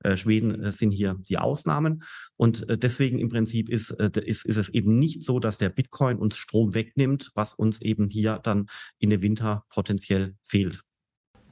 äh, 0.00 0.16
Schweden 0.16 0.62
äh, 0.62 0.72
sind 0.72 0.92
hier 0.92 1.16
die 1.28 1.38
Ausnahmen. 1.38 2.02
Und 2.36 2.68
äh, 2.68 2.78
deswegen 2.78 3.18
im 3.18 3.28
Prinzip 3.28 3.68
ist, 3.68 3.90
äh, 3.90 4.10
ist, 4.24 4.44
ist 4.46 4.56
es 4.56 4.68
eben 4.70 4.98
nicht 4.98 5.22
so, 5.22 5.40
dass 5.40 5.58
der 5.58 5.68
Bitcoin 5.68 6.18
uns 6.18 6.36
Strom 6.36 6.74
wegnimmt, 6.74 7.30
was 7.34 7.54
uns 7.54 7.80
eben 7.80 8.08
hier 8.08 8.40
dann 8.42 8.66
in 8.98 9.10
den 9.10 9.22
Winter 9.22 9.64
potenziell 9.70 10.34
fehlt. 10.44 10.82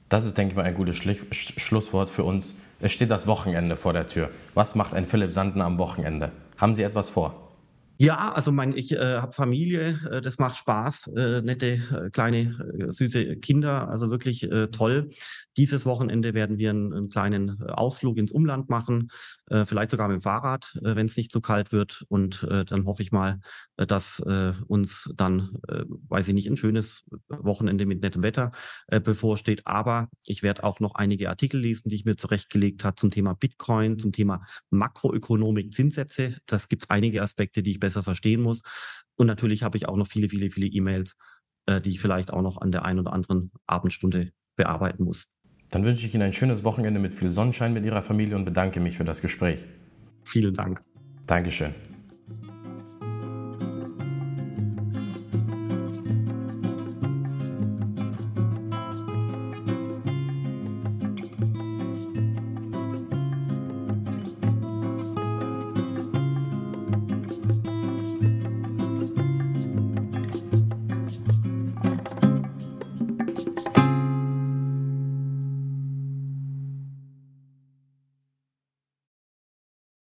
Das 0.09 0.25
ist, 0.25 0.37
denke 0.37 0.51
ich 0.51 0.57
mal, 0.57 0.65
ein 0.65 0.73
gutes 0.73 0.97
Schlusswort 0.97 2.09
für 2.09 2.23
uns. 2.23 2.55
Es 2.79 2.91
steht 2.91 3.11
das 3.11 3.27
Wochenende 3.27 3.75
vor 3.75 3.93
der 3.93 4.07
Tür. 4.07 4.29
Was 4.55 4.73
macht 4.73 4.93
ein 4.93 5.05
Philipp 5.05 5.31
Sandner 5.31 5.65
am 5.65 5.77
Wochenende? 5.77 6.31
Haben 6.57 6.73
Sie 6.73 6.83
etwas 6.83 7.09
vor? 7.09 7.48
Ja, 8.01 8.31
also 8.31 8.53
mein, 8.53 8.77
ich 8.77 8.93
äh, 8.93 9.17
habe 9.17 9.33
Familie, 9.33 9.99
äh, 10.09 10.21
das 10.21 10.37
macht 10.39 10.55
Spaß, 10.55 11.07
äh, 11.17 11.41
nette, 11.41 11.81
äh, 12.05 12.09
kleine, 12.11 12.57
äh, 12.79 12.89
süße 12.89 13.35
Kinder, 13.37 13.89
also 13.89 14.09
wirklich 14.09 14.49
äh, 14.49 14.67
toll. 14.67 15.09
Dieses 15.57 15.85
Wochenende 15.85 16.33
werden 16.33 16.57
wir 16.57 16.69
einen, 16.69 16.93
einen 16.93 17.09
kleinen 17.09 17.61
Ausflug 17.61 18.17
ins 18.17 18.31
Umland 18.31 18.69
machen, 18.69 19.09
äh, 19.49 19.65
vielleicht 19.65 19.91
sogar 19.91 20.07
mit 20.07 20.19
dem 20.19 20.21
Fahrrad, 20.21 20.77
äh, 20.81 20.95
wenn 20.95 21.07
es 21.07 21.17
nicht 21.17 21.29
zu 21.29 21.41
kalt 21.41 21.73
wird. 21.73 22.05
Und 22.07 22.43
äh, 22.43 22.63
dann 22.63 22.85
hoffe 22.85 23.01
ich 23.03 23.11
mal, 23.11 23.41
äh, 23.75 23.85
dass 23.85 24.19
äh, 24.21 24.53
uns 24.67 25.11
dann, 25.17 25.57
äh, 25.67 25.83
weiß 26.07 26.29
ich 26.29 26.33
nicht, 26.33 26.47
ein 26.47 26.55
schönes 26.55 27.03
Wochenende 27.27 27.85
mit 27.85 28.01
nettem 28.01 28.23
Wetter 28.23 28.53
äh, 28.87 29.01
bevorsteht. 29.01 29.63
Aber 29.65 30.07
ich 30.25 30.41
werde 30.43 30.63
auch 30.63 30.79
noch 30.79 30.95
einige 30.95 31.29
Artikel 31.29 31.59
lesen, 31.59 31.89
die 31.89 31.95
ich 31.95 32.05
mir 32.05 32.15
zurechtgelegt 32.15 32.85
habe 32.85 32.95
zum 32.95 33.11
Thema 33.11 33.33
Bitcoin, 33.33 33.99
zum 33.99 34.13
Thema 34.13 34.45
Makroökonomik, 34.69 35.73
Zinssätze. 35.73 36.37
Das 36.45 36.69
gibt 36.69 36.89
einige 36.89 37.21
Aspekte, 37.21 37.61
die 37.63 37.71
ich 37.71 37.79
besser 37.89 38.03
verstehen 38.03 38.41
muss. 38.41 38.61
Und 39.17 39.27
natürlich 39.27 39.63
habe 39.63 39.77
ich 39.77 39.87
auch 39.87 39.97
noch 39.97 40.07
viele, 40.07 40.29
viele, 40.29 40.51
viele 40.51 40.67
E-Mails, 40.67 41.17
äh, 41.65 41.81
die 41.81 41.89
ich 41.91 41.99
vielleicht 41.99 42.31
auch 42.31 42.41
noch 42.41 42.61
an 42.61 42.71
der 42.71 42.85
einen 42.85 42.99
oder 42.99 43.13
anderen 43.13 43.51
Abendstunde 43.67 44.31
bearbeiten 44.55 45.03
muss. 45.03 45.25
Dann 45.69 45.83
wünsche 45.85 46.05
ich 46.07 46.13
Ihnen 46.13 46.23
ein 46.23 46.33
schönes 46.33 46.63
Wochenende 46.63 46.99
mit 46.99 47.13
viel 47.13 47.29
Sonnenschein 47.29 47.73
mit 47.73 47.85
Ihrer 47.85 48.01
Familie 48.01 48.35
und 48.35 48.45
bedanke 48.45 48.79
mich 48.79 48.97
für 48.97 49.05
das 49.05 49.21
Gespräch. 49.21 49.59
Vielen 50.23 50.53
Dank. 50.53 50.83
Dankeschön. 51.27 51.88